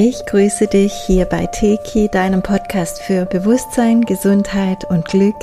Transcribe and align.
Ich 0.00 0.24
grüße 0.26 0.68
dich 0.68 0.92
hier 0.92 1.24
bei 1.24 1.46
Teki, 1.46 2.08
deinem 2.08 2.42
Podcast 2.42 3.02
für 3.02 3.24
Bewusstsein, 3.24 4.02
Gesundheit 4.02 4.84
und 4.88 5.06
Glück. 5.06 5.34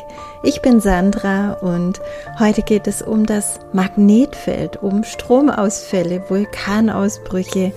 Ich 0.43 0.61
bin 0.61 0.79
Sandra 0.79 1.53
und 1.59 1.99
heute 2.39 2.61
geht 2.61 2.87
es 2.87 3.01
um 3.01 3.25
das 3.25 3.59
Magnetfeld, 3.73 4.81
um 4.81 5.03
Stromausfälle, 5.03 6.23
Vulkanausbrüche, 6.29 7.73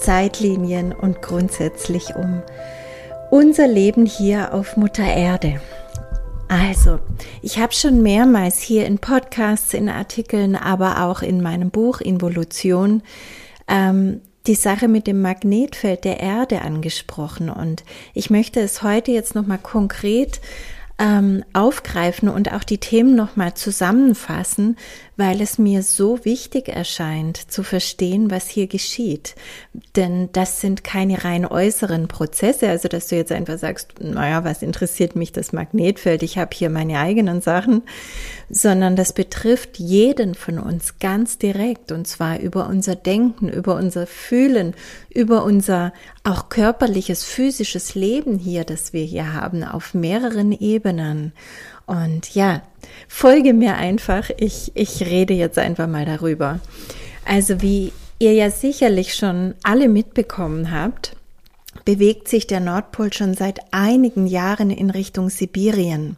Zeitlinien 0.00 0.92
und 0.92 1.22
grundsätzlich 1.22 2.14
um 2.16 2.42
unser 3.30 3.68
Leben 3.68 4.06
hier 4.06 4.54
auf 4.54 4.76
Mutter 4.76 5.04
Erde. 5.04 5.60
Also, 6.48 6.98
ich 7.42 7.58
habe 7.58 7.72
schon 7.72 8.02
mehrmals 8.02 8.60
hier 8.60 8.86
in 8.86 8.98
Podcasts, 8.98 9.72
in 9.72 9.88
Artikeln, 9.88 10.56
aber 10.56 11.04
auch 11.04 11.22
in 11.22 11.40
meinem 11.40 11.70
Buch 11.70 12.00
Involution 12.00 13.02
ähm, 13.68 14.20
die 14.46 14.56
Sache 14.56 14.88
mit 14.88 15.06
dem 15.06 15.22
Magnetfeld 15.22 16.04
der 16.04 16.18
Erde 16.18 16.62
angesprochen 16.62 17.50
und 17.50 17.84
ich 18.14 18.30
möchte 18.30 18.60
es 18.60 18.82
heute 18.82 19.12
jetzt 19.12 19.34
nochmal 19.34 19.58
konkret 19.58 20.40
ähm, 20.98 21.44
aufgreifen 21.52 22.28
und 22.28 22.52
auch 22.52 22.64
die 22.64 22.78
Themen 22.78 23.14
nochmal 23.14 23.54
zusammenfassen, 23.54 24.76
weil 25.20 25.42
es 25.42 25.58
mir 25.58 25.82
so 25.82 26.24
wichtig 26.24 26.70
erscheint 26.70 27.36
zu 27.36 27.62
verstehen, 27.62 28.30
was 28.30 28.48
hier 28.48 28.68
geschieht. 28.68 29.34
Denn 29.94 30.30
das 30.32 30.62
sind 30.62 30.82
keine 30.82 31.24
rein 31.24 31.44
äußeren 31.44 32.08
Prozesse, 32.08 32.70
also 32.70 32.88
dass 32.88 33.08
du 33.08 33.16
jetzt 33.16 33.30
einfach 33.30 33.58
sagst, 33.58 34.00
naja, 34.00 34.44
was 34.44 34.62
interessiert 34.62 35.16
mich 35.16 35.30
das 35.30 35.52
Magnetfeld, 35.52 36.22
ich 36.22 36.38
habe 36.38 36.56
hier 36.56 36.70
meine 36.70 36.98
eigenen 36.98 37.42
Sachen, 37.42 37.82
sondern 38.48 38.96
das 38.96 39.12
betrifft 39.12 39.78
jeden 39.78 40.34
von 40.34 40.58
uns 40.58 40.98
ganz 41.00 41.36
direkt 41.36 41.92
und 41.92 42.06
zwar 42.06 42.40
über 42.40 42.66
unser 42.66 42.96
Denken, 42.96 43.50
über 43.50 43.74
unser 43.74 44.06
Fühlen, 44.06 44.72
über 45.10 45.44
unser 45.44 45.92
auch 46.24 46.48
körperliches, 46.48 47.24
physisches 47.24 47.94
Leben 47.94 48.38
hier, 48.38 48.64
das 48.64 48.94
wir 48.94 49.04
hier 49.04 49.34
haben, 49.34 49.64
auf 49.64 49.92
mehreren 49.92 50.52
Ebenen. 50.52 51.34
Und 51.90 52.36
ja, 52.36 52.62
folge 53.08 53.52
mir 53.52 53.74
einfach. 53.74 54.30
Ich, 54.36 54.70
ich 54.74 55.00
rede 55.00 55.34
jetzt 55.34 55.58
einfach 55.58 55.88
mal 55.88 56.04
darüber. 56.04 56.60
Also 57.24 57.62
wie 57.62 57.92
ihr 58.20 58.32
ja 58.32 58.48
sicherlich 58.48 59.16
schon 59.16 59.54
alle 59.64 59.88
mitbekommen 59.88 60.70
habt, 60.70 61.16
bewegt 61.84 62.28
sich 62.28 62.46
der 62.46 62.60
Nordpol 62.60 63.12
schon 63.12 63.34
seit 63.34 63.58
einigen 63.72 64.28
Jahren 64.28 64.70
in 64.70 64.90
Richtung 64.90 65.30
Sibirien. 65.30 66.14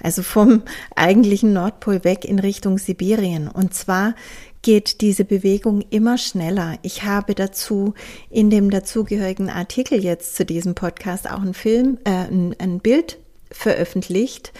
Also 0.00 0.22
vom 0.22 0.62
eigentlichen 0.94 1.52
Nordpol 1.52 2.04
weg 2.04 2.24
in 2.24 2.38
Richtung 2.38 2.78
Sibirien. 2.78 3.48
Und 3.48 3.74
zwar 3.74 4.14
geht 4.62 5.00
diese 5.00 5.24
Bewegung 5.24 5.82
immer 5.90 6.16
schneller. 6.16 6.78
Ich 6.82 7.02
habe 7.02 7.34
dazu 7.34 7.94
in 8.30 8.50
dem 8.50 8.70
dazugehörigen 8.70 9.50
Artikel 9.50 10.00
jetzt 10.00 10.36
zu 10.36 10.44
diesem 10.44 10.76
Podcast 10.76 11.28
auch 11.28 11.40
einen 11.40 11.54
Film, 11.54 11.98
äh, 12.04 12.10
ein, 12.10 12.54
ein 12.60 12.78
Bild 12.78 13.18
veröffentlicht, 13.50 14.52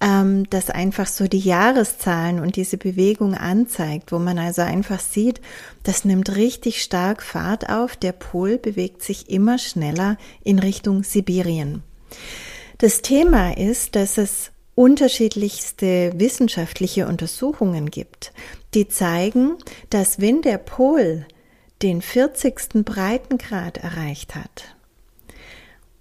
ähm, 0.00 0.48
das 0.50 0.70
einfach 0.70 1.06
so 1.06 1.26
die 1.26 1.38
Jahreszahlen 1.38 2.40
und 2.40 2.56
diese 2.56 2.76
Bewegung 2.76 3.34
anzeigt, 3.34 4.12
wo 4.12 4.18
man 4.18 4.38
also 4.38 4.62
einfach 4.62 5.00
sieht, 5.00 5.40
das 5.82 6.04
nimmt 6.04 6.36
richtig 6.36 6.82
stark 6.82 7.22
Fahrt 7.22 7.70
auf. 7.70 7.96
Der 7.96 8.12
Pol 8.12 8.58
bewegt 8.58 9.02
sich 9.02 9.30
immer 9.30 9.58
schneller 9.58 10.16
in 10.44 10.58
Richtung 10.58 11.02
Sibirien. 11.02 11.82
Das 12.78 13.00
Thema 13.00 13.56
ist, 13.56 13.96
dass 13.96 14.18
es 14.18 14.50
unterschiedlichste 14.74 16.12
wissenschaftliche 16.16 17.06
Untersuchungen 17.06 17.90
gibt, 17.90 18.32
die 18.74 18.88
zeigen, 18.88 19.56
dass 19.88 20.20
wenn 20.20 20.42
der 20.42 20.58
Pol 20.58 21.26
den 21.82 22.02
40. 22.02 22.84
Breitengrad 22.84 23.78
erreicht 23.78 24.34
hat, 24.34 24.75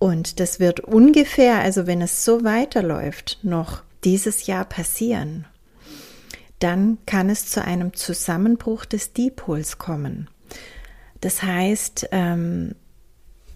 und 0.05 0.39
das 0.39 0.59
wird 0.59 0.81
ungefähr, 0.81 1.61
also 1.61 1.88
wenn 1.88 1.99
es 1.99 2.23
so 2.23 2.43
weiterläuft, 2.43 3.39
noch 3.41 3.81
dieses 4.03 4.45
Jahr 4.45 4.63
passieren, 4.63 5.45
dann 6.59 6.99
kann 7.07 7.27
es 7.31 7.47
zu 7.47 7.66
einem 7.66 7.91
Zusammenbruch 7.95 8.85
des 8.85 9.13
Dipols 9.13 9.79
kommen. 9.79 10.29
Das 11.21 11.41
heißt, 11.41 12.09
ähm, 12.11 12.75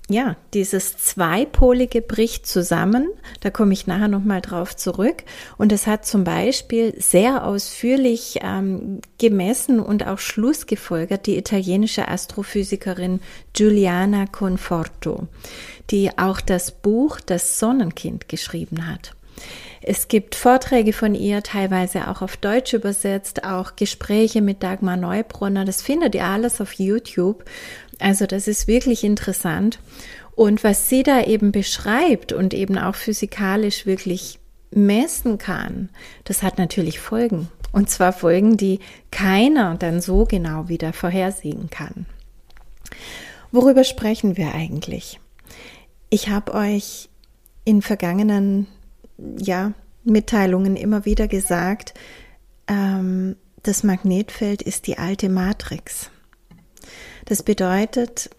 ja, 0.09 0.35
dieses 0.55 0.97
Zweipolige 0.97 2.01
bricht 2.01 2.47
zusammen. 2.47 3.09
Da 3.41 3.51
komme 3.51 3.73
ich 3.73 3.85
nachher 3.85 4.07
nochmal 4.07 4.41
drauf 4.41 4.75
zurück. 4.75 5.23
Und 5.57 5.71
es 5.71 5.85
hat 5.85 6.05
zum 6.05 6.23
Beispiel 6.23 6.95
sehr 6.97 7.45
ausführlich 7.45 8.39
ähm, 8.41 9.01
gemessen 9.19 9.79
und 9.79 10.05
auch 10.07 10.17
Schlussgefolgert 10.17 11.27
die 11.27 11.37
italienische 11.37 12.07
Astrophysikerin 12.07 13.21
Giuliana 13.53 14.25
Conforto, 14.25 15.27
die 15.91 16.17
auch 16.17 16.41
das 16.41 16.71
Buch 16.71 17.19
Das 17.23 17.59
Sonnenkind 17.59 18.27
geschrieben 18.27 18.87
hat. 18.87 19.13
Es 19.81 20.07
gibt 20.07 20.35
Vorträge 20.35 20.91
von 20.93 21.15
ihr, 21.15 21.41
teilweise 21.41 22.09
auch 22.09 22.21
auf 22.21 22.37
Deutsch 22.37 22.73
übersetzt, 22.73 23.43
auch 23.45 23.75
Gespräche 23.75 24.41
mit 24.41 24.61
Dagmar 24.61 24.97
Neubrunner. 24.97 25.65
Das 25.65 25.81
findet 25.81 26.15
ihr 26.15 26.25
alles 26.25 26.59
auf 26.59 26.73
YouTube. 26.73 27.45
Also 27.99 28.25
das 28.25 28.47
ist 28.47 28.67
wirklich 28.67 29.03
interessant. 29.03 29.79
Und 30.35 30.63
was 30.63 30.89
sie 30.89 31.03
da 31.03 31.23
eben 31.23 31.51
beschreibt 31.51 32.33
und 32.33 32.53
eben 32.53 32.77
auch 32.77 32.95
physikalisch 32.95 33.85
wirklich 33.85 34.39
messen 34.71 35.37
kann, 35.37 35.89
das 36.23 36.43
hat 36.43 36.57
natürlich 36.57 36.99
Folgen. 36.99 37.49
Und 37.71 37.89
zwar 37.89 38.13
Folgen, 38.13 38.57
die 38.57 38.79
keiner 39.11 39.75
dann 39.75 40.01
so 40.01 40.25
genau 40.25 40.69
wieder 40.69 40.93
vorhersehen 40.93 41.69
kann. 41.69 42.05
Worüber 43.51 43.83
sprechen 43.83 44.37
wir 44.37 44.53
eigentlich? 44.53 45.19
Ich 46.09 46.29
habe 46.29 46.53
euch 46.53 47.09
in 47.65 47.81
vergangenen 47.81 48.67
ja, 49.37 49.73
Mitteilungen 50.03 50.75
immer 50.75 51.05
wieder 51.05 51.27
gesagt, 51.27 51.93
ähm, 52.67 53.35
das 53.63 53.83
Magnetfeld 53.83 54.61
ist 54.61 54.87
die 54.87 54.97
alte 54.97 55.29
Matrix. 55.29 56.09
Das 57.25 57.43
bedeutet, 57.43 58.29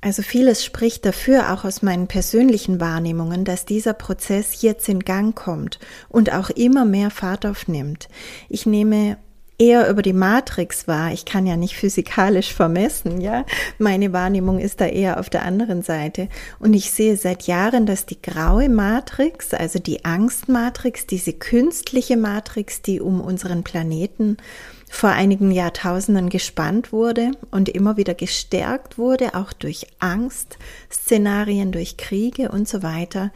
also 0.00 0.22
vieles 0.22 0.64
spricht 0.64 1.04
dafür, 1.04 1.52
auch 1.52 1.64
aus 1.64 1.82
meinen 1.82 2.06
persönlichen 2.06 2.80
Wahrnehmungen, 2.80 3.44
dass 3.44 3.64
dieser 3.64 3.94
Prozess 3.94 4.62
jetzt 4.62 4.88
in 4.88 5.00
Gang 5.00 5.34
kommt 5.34 5.78
und 6.08 6.32
auch 6.32 6.50
immer 6.50 6.84
mehr 6.84 7.10
Fahrt 7.10 7.46
aufnimmt. 7.46 8.08
Ich 8.48 8.66
nehme 8.66 9.16
eher 9.58 9.88
über 9.88 10.02
die 10.02 10.12
Matrix 10.12 10.88
wahr. 10.88 11.12
Ich 11.12 11.24
kann 11.24 11.46
ja 11.46 11.56
nicht 11.56 11.76
physikalisch 11.76 12.52
vermessen, 12.52 13.20
ja. 13.20 13.44
Meine 13.78 14.12
Wahrnehmung 14.12 14.58
ist 14.58 14.80
da 14.80 14.86
eher 14.86 15.20
auf 15.20 15.30
der 15.30 15.44
anderen 15.44 15.82
Seite. 15.82 16.28
Und 16.58 16.74
ich 16.74 16.90
sehe 16.90 17.16
seit 17.16 17.44
Jahren, 17.44 17.86
dass 17.86 18.06
die 18.06 18.20
graue 18.20 18.68
Matrix, 18.68 19.54
also 19.54 19.78
die 19.78 20.04
Angstmatrix, 20.04 21.06
diese 21.06 21.32
künstliche 21.32 22.16
Matrix, 22.16 22.82
die 22.82 23.00
um 23.00 23.20
unseren 23.20 23.62
Planeten 23.62 24.36
vor 24.92 25.08
einigen 25.08 25.50
Jahrtausenden 25.50 26.28
gespannt 26.28 26.92
wurde 26.92 27.30
und 27.50 27.70
immer 27.70 27.96
wieder 27.96 28.12
gestärkt 28.12 28.98
wurde, 28.98 29.34
auch 29.34 29.54
durch 29.54 29.86
Angstszenarien, 30.00 31.72
durch 31.72 31.96
Kriege 31.96 32.50
und 32.50 32.68
so 32.68 32.82
weiter, 32.82 33.32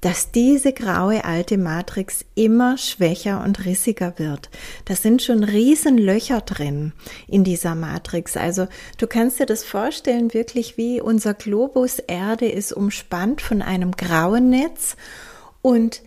dass 0.00 0.30
diese 0.30 0.72
graue 0.72 1.24
alte 1.24 1.58
Matrix 1.58 2.24
immer 2.36 2.78
schwächer 2.78 3.42
und 3.42 3.64
rissiger 3.64 4.20
wird. 4.20 4.50
Da 4.84 4.94
sind 4.94 5.20
schon 5.20 5.42
Riesenlöcher 5.42 6.42
drin 6.42 6.92
in 7.26 7.42
dieser 7.42 7.74
Matrix. 7.74 8.36
Also 8.36 8.68
du 8.96 9.08
kannst 9.08 9.40
dir 9.40 9.46
das 9.46 9.64
vorstellen, 9.64 10.32
wirklich 10.32 10.76
wie 10.76 11.00
unser 11.00 11.34
Globus 11.34 11.98
Erde 11.98 12.48
ist 12.48 12.72
umspannt 12.72 13.42
von 13.42 13.62
einem 13.62 13.90
grauen 13.96 14.48
Netz 14.48 14.96
und 15.60 16.02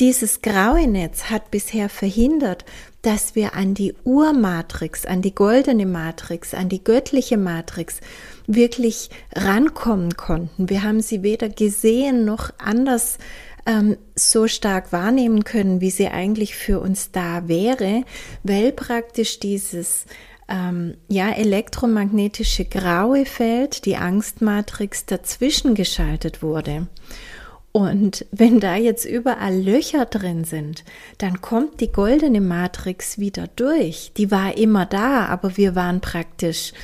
dieses 0.00 0.40
graue 0.40 0.88
Netz 0.88 1.24
hat 1.24 1.50
bisher 1.50 1.88
verhindert, 1.88 2.64
dass 3.02 3.34
wir 3.34 3.54
an 3.54 3.74
die 3.74 3.94
Urmatrix, 4.04 5.04
an 5.04 5.22
die 5.22 5.34
goldene 5.34 5.86
Matrix, 5.86 6.54
an 6.54 6.68
die 6.68 6.82
göttliche 6.82 7.36
Matrix 7.36 8.00
wirklich 8.46 9.10
rankommen 9.34 10.16
konnten. 10.16 10.68
Wir 10.68 10.82
haben 10.82 11.00
sie 11.00 11.22
weder 11.22 11.48
gesehen 11.48 12.24
noch 12.24 12.50
anders 12.58 13.18
ähm, 13.66 13.96
so 14.14 14.48
stark 14.48 14.92
wahrnehmen 14.92 15.44
können, 15.44 15.80
wie 15.80 15.90
sie 15.90 16.08
eigentlich 16.08 16.54
für 16.54 16.80
uns 16.80 17.10
da 17.10 17.48
wäre, 17.48 18.04
weil 18.42 18.72
praktisch 18.72 19.40
dieses 19.40 20.06
ähm, 20.48 20.94
ja 21.08 21.30
elektromagnetische 21.30 22.64
graue 22.64 23.24
Feld, 23.24 23.84
die 23.84 23.96
Angstmatrix 23.96 25.06
dazwischen 25.06 25.74
geschaltet 25.74 26.42
wurde. 26.42 26.88
Und 27.72 28.26
wenn 28.30 28.60
da 28.60 28.76
jetzt 28.76 29.06
überall 29.06 29.58
Löcher 29.58 30.04
drin 30.04 30.44
sind, 30.44 30.84
dann 31.16 31.40
kommt 31.40 31.80
die 31.80 31.90
goldene 31.90 32.42
Matrix 32.42 33.18
wieder 33.18 33.48
durch. 33.56 34.12
Die 34.18 34.30
war 34.30 34.58
immer 34.58 34.84
da, 34.84 35.26
aber 35.26 35.56
wir 35.56 35.74
waren 35.74 36.02
praktisch 36.02 36.74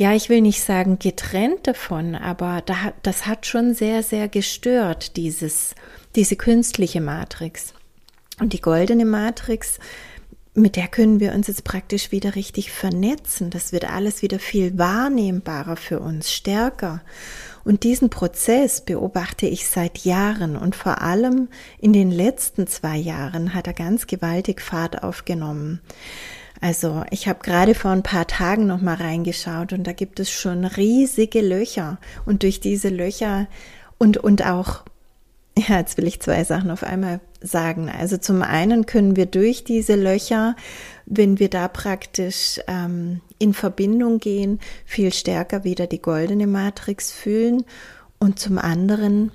ja, 0.00 0.14
ich 0.14 0.30
will 0.30 0.40
nicht 0.40 0.62
sagen 0.62 0.98
getrennt 0.98 1.66
davon, 1.66 2.14
aber 2.14 2.62
da, 2.64 2.94
das 3.02 3.26
hat 3.26 3.44
schon 3.44 3.74
sehr, 3.74 4.02
sehr 4.02 4.28
gestört, 4.28 5.18
dieses, 5.18 5.74
diese 6.16 6.36
künstliche 6.36 7.02
Matrix. 7.02 7.74
Und 8.40 8.54
die 8.54 8.62
goldene 8.62 9.04
Matrix, 9.04 9.78
mit 10.54 10.76
der 10.76 10.88
können 10.88 11.20
wir 11.20 11.32
uns 11.32 11.46
jetzt 11.46 11.64
praktisch 11.64 12.10
wieder 12.10 12.34
richtig 12.34 12.72
vernetzen. 12.72 13.50
Das 13.50 13.72
wird 13.72 13.90
alles 13.90 14.22
wieder 14.22 14.38
viel 14.38 14.76
wahrnehmbarer 14.78 15.76
für 15.76 16.00
uns, 16.00 16.32
stärker. 16.32 17.02
Und 17.64 17.84
diesen 17.84 18.10
Prozess 18.10 18.80
beobachte 18.80 19.46
ich 19.46 19.68
seit 19.68 19.98
Jahren 19.98 20.56
und 20.56 20.74
vor 20.74 21.02
allem 21.02 21.48
in 21.78 21.92
den 21.92 22.10
letzten 22.10 22.66
zwei 22.66 22.96
Jahren 22.96 23.54
hat 23.54 23.66
er 23.66 23.74
ganz 23.74 24.06
gewaltig 24.06 24.60
Fahrt 24.60 25.02
aufgenommen. 25.02 25.80
Also 26.60 27.04
ich 27.10 27.28
habe 27.28 27.40
gerade 27.42 27.74
vor 27.74 27.90
ein 27.90 28.02
paar 28.02 28.26
Tagen 28.26 28.66
noch 28.66 28.80
mal 28.80 28.96
reingeschaut 28.96 29.72
und 29.72 29.86
da 29.86 29.92
gibt 29.92 30.20
es 30.20 30.30
schon 30.30 30.64
riesige 30.64 31.40
Löcher 31.40 31.98
und 32.26 32.42
durch 32.42 32.60
diese 32.60 32.88
Löcher 32.88 33.46
und 33.98 34.18
und 34.18 34.44
auch 34.44 34.82
ja, 35.68 35.78
jetzt 35.78 35.96
will 35.96 36.06
ich 36.06 36.20
zwei 36.20 36.44
Sachen 36.44 36.70
auf 36.70 36.82
einmal 36.82 37.20
sagen. 37.40 37.88
Also 37.88 38.16
zum 38.16 38.42
einen 38.42 38.86
können 38.86 39.16
wir 39.16 39.26
durch 39.26 39.64
diese 39.64 39.94
Löcher, 39.94 40.56
wenn 41.06 41.38
wir 41.38 41.48
da 41.48 41.68
praktisch 41.68 42.60
ähm, 42.66 43.20
in 43.38 43.54
Verbindung 43.54 44.18
gehen, 44.18 44.60
viel 44.84 45.12
stärker 45.12 45.64
wieder 45.64 45.86
die 45.86 46.02
goldene 46.02 46.46
Matrix 46.46 47.10
fühlen. 47.10 47.64
Und 48.18 48.38
zum 48.38 48.58
anderen 48.58 49.32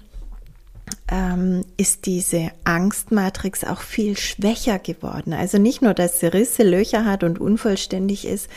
ähm, 1.11 1.65
ist 1.77 2.05
diese 2.05 2.51
Angstmatrix 2.63 3.63
auch 3.63 3.81
viel 3.81 4.17
schwächer 4.17 4.79
geworden. 4.79 5.33
Also 5.33 5.57
nicht 5.57 5.81
nur, 5.81 5.93
dass 5.93 6.19
sie 6.19 6.27
Risse, 6.27 6.63
Löcher 6.63 7.05
hat 7.05 7.23
und 7.23 7.39
unvollständig 7.39 8.25
ist, 8.25 8.49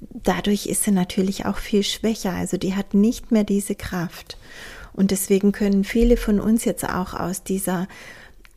dadurch 0.00 0.66
ist 0.66 0.84
sie 0.84 0.92
natürlich 0.92 1.46
auch 1.46 1.58
viel 1.58 1.82
schwächer. 1.82 2.32
Also 2.32 2.56
die 2.56 2.74
hat 2.74 2.94
nicht 2.94 3.32
mehr 3.32 3.44
diese 3.44 3.74
Kraft. 3.74 4.36
Und 4.92 5.10
deswegen 5.10 5.52
können 5.52 5.84
viele 5.84 6.16
von 6.16 6.40
uns 6.40 6.64
jetzt 6.64 6.84
auch 6.88 7.14
aus 7.14 7.42
dieser 7.42 7.86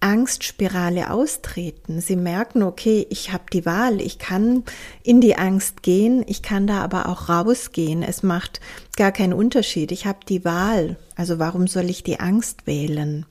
Angstspirale 0.04 1.12
austreten. 1.12 2.02
Sie 2.02 2.18
merken, 2.18 2.62
okay, 2.62 3.08
ich 3.10 3.32
habe 3.32 3.46
die 3.54 3.66
Wahl, 3.66 4.02
ich 4.02 4.20
kann 4.20 4.64
in 5.02 5.22
die 5.22 5.38
Angst 5.38 5.82
gehen, 5.82 6.26
ich 6.28 6.42
kann 6.42 6.68
da 6.68 6.82
aber 6.82 7.08
auch 7.08 7.30
rausgehen. 7.30 8.04
Es 8.04 8.22
macht 8.22 8.60
gar 8.98 9.14
keinen 9.14 9.32
Unterschied. 9.32 9.94
Ich 9.94 10.06
habe 10.06 10.20
die 10.28 10.44
Wahl. 10.44 10.98
Also 11.16 11.40
warum 11.40 11.68
soll 11.68 11.90
ich 11.90 12.04
die 12.04 12.20
Angst 12.20 12.68
wählen? 12.68 13.26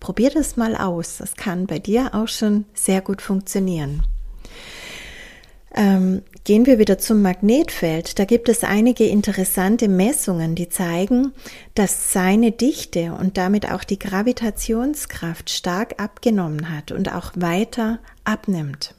Probier 0.00 0.30
das 0.30 0.56
mal 0.56 0.74
aus. 0.76 1.18
Das 1.18 1.36
kann 1.36 1.66
bei 1.66 1.78
dir 1.78 2.12
auch 2.12 2.28
schon 2.28 2.64
sehr 2.74 3.02
gut 3.02 3.22
funktionieren. 3.22 4.02
Ähm, 5.74 6.22
gehen 6.44 6.64
wir 6.64 6.78
wieder 6.78 6.98
zum 6.98 7.22
Magnetfeld. 7.22 8.18
Da 8.18 8.24
gibt 8.24 8.48
es 8.48 8.62
einige 8.62 9.06
interessante 9.06 9.88
Messungen, 9.88 10.54
die 10.54 10.68
zeigen, 10.68 11.32
dass 11.74 12.12
seine 12.12 12.52
Dichte 12.52 13.12
und 13.12 13.36
damit 13.36 13.70
auch 13.70 13.84
die 13.84 13.98
Gravitationskraft 13.98 15.50
stark 15.50 16.00
abgenommen 16.00 16.74
hat 16.74 16.92
und 16.92 17.12
auch 17.12 17.32
weiter 17.34 17.98
abnimmt. 18.24 18.94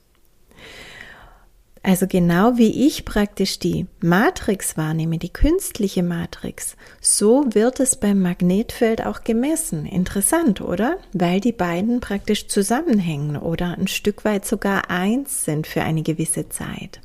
Also 1.83 2.07
genau 2.07 2.57
wie 2.57 2.87
ich 2.87 3.05
praktisch 3.05 3.59
die 3.59 3.85
Matrix 4.01 4.77
wahrnehme, 4.77 5.17
die 5.17 5.29
künstliche 5.29 6.03
Matrix, 6.03 6.75
so 7.01 7.45
wird 7.51 7.79
es 7.79 7.95
beim 7.95 8.21
Magnetfeld 8.21 9.05
auch 9.05 9.23
gemessen. 9.23 9.85
Interessant, 9.85 10.61
oder? 10.61 10.97
Weil 11.13 11.39
die 11.39 11.51
beiden 11.51 11.99
praktisch 11.99 12.47
zusammenhängen 12.47 13.37
oder 13.37 13.77
ein 13.77 13.87
Stück 13.87 14.25
weit 14.25 14.45
sogar 14.45 14.89
eins 14.89 15.45
sind 15.45 15.67
für 15.67 15.83
eine 15.83 16.03
gewisse 16.03 16.49
Zeit. 16.49 16.99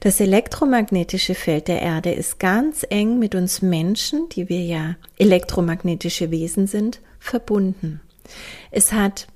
Das 0.00 0.20
elektromagnetische 0.20 1.34
Feld 1.34 1.68
der 1.68 1.80
Erde 1.80 2.12
ist 2.12 2.38
ganz 2.38 2.84
eng 2.88 3.18
mit 3.18 3.34
uns 3.34 3.62
Menschen, 3.62 4.28
die 4.30 4.48
wir 4.48 4.60
ja 4.60 4.96
elektromagnetische 5.18 6.30
Wesen 6.30 6.66
sind, 6.66 7.00
verbunden. 7.20 8.00
Es 8.70 8.92
hat 8.92 9.28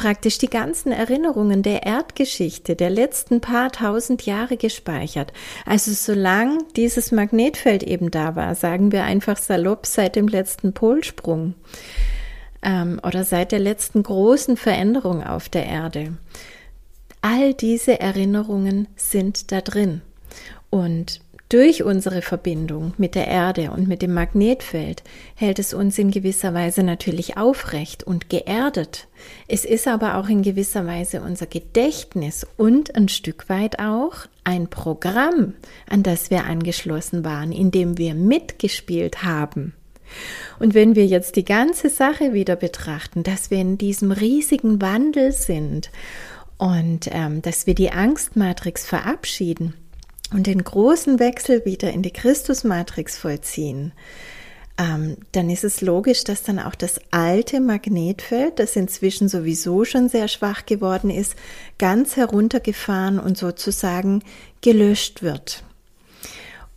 praktisch 0.00 0.38
die 0.38 0.48
ganzen 0.48 0.92
Erinnerungen 0.92 1.62
der 1.62 1.82
Erdgeschichte 1.82 2.74
der 2.74 2.88
letzten 2.88 3.42
paar 3.42 3.70
tausend 3.70 4.24
Jahre 4.24 4.56
gespeichert. 4.56 5.30
Also 5.66 5.92
solange 5.92 6.56
dieses 6.74 7.12
Magnetfeld 7.12 7.82
eben 7.82 8.10
da 8.10 8.34
war, 8.34 8.54
sagen 8.54 8.92
wir 8.92 9.04
einfach 9.04 9.36
salopp 9.36 9.84
seit 9.84 10.16
dem 10.16 10.26
letzten 10.26 10.72
Polsprung 10.72 11.52
ähm, 12.62 12.98
oder 13.06 13.24
seit 13.24 13.52
der 13.52 13.58
letzten 13.58 14.02
großen 14.02 14.56
Veränderung 14.56 15.22
auf 15.22 15.50
der 15.50 15.66
Erde. 15.66 16.16
All 17.20 17.52
diese 17.52 18.00
Erinnerungen 18.00 18.88
sind 18.96 19.52
da 19.52 19.60
drin. 19.60 20.00
Und 20.70 21.20
durch 21.50 21.82
unsere 21.82 22.22
Verbindung 22.22 22.94
mit 22.96 23.16
der 23.16 23.26
Erde 23.26 23.72
und 23.72 23.88
mit 23.88 24.02
dem 24.02 24.14
Magnetfeld 24.14 25.02
hält 25.34 25.58
es 25.58 25.74
uns 25.74 25.98
in 25.98 26.12
gewisser 26.12 26.54
Weise 26.54 26.84
natürlich 26.84 27.36
aufrecht 27.36 28.04
und 28.04 28.30
geerdet. 28.30 29.08
Es 29.48 29.64
ist 29.64 29.88
aber 29.88 30.16
auch 30.16 30.28
in 30.28 30.42
gewisser 30.42 30.86
Weise 30.86 31.20
unser 31.20 31.46
Gedächtnis 31.46 32.46
und 32.56 32.94
ein 32.94 33.08
Stück 33.08 33.48
weit 33.48 33.80
auch 33.80 34.26
ein 34.44 34.68
Programm, 34.68 35.54
an 35.88 36.04
das 36.04 36.30
wir 36.30 36.44
angeschlossen 36.44 37.24
waren, 37.24 37.50
in 37.50 37.72
dem 37.72 37.98
wir 37.98 38.14
mitgespielt 38.14 39.24
haben. 39.24 39.74
Und 40.60 40.74
wenn 40.74 40.94
wir 40.94 41.06
jetzt 41.06 41.34
die 41.34 41.44
ganze 41.44 41.88
Sache 41.88 42.32
wieder 42.32 42.54
betrachten, 42.54 43.24
dass 43.24 43.50
wir 43.50 43.58
in 43.58 43.76
diesem 43.76 44.12
riesigen 44.12 44.80
Wandel 44.80 45.32
sind 45.32 45.90
und 46.58 47.08
ähm, 47.10 47.42
dass 47.42 47.66
wir 47.66 47.74
die 47.74 47.90
Angstmatrix 47.90 48.86
verabschieden, 48.86 49.74
und 50.32 50.46
den 50.46 50.62
großen 50.62 51.18
Wechsel 51.18 51.64
wieder 51.64 51.90
in 51.92 52.02
die 52.02 52.12
Christusmatrix 52.12 53.18
vollziehen, 53.18 53.92
ähm, 54.78 55.18
dann 55.32 55.50
ist 55.50 55.64
es 55.64 55.82
logisch, 55.82 56.24
dass 56.24 56.42
dann 56.42 56.58
auch 56.58 56.74
das 56.74 57.00
alte 57.10 57.60
Magnetfeld, 57.60 58.58
das 58.58 58.76
inzwischen 58.76 59.28
sowieso 59.28 59.84
schon 59.84 60.08
sehr 60.08 60.28
schwach 60.28 60.64
geworden 60.64 61.10
ist, 61.10 61.34
ganz 61.78 62.16
heruntergefahren 62.16 63.18
und 63.18 63.36
sozusagen 63.36 64.22
gelöscht 64.62 65.22
wird. 65.22 65.64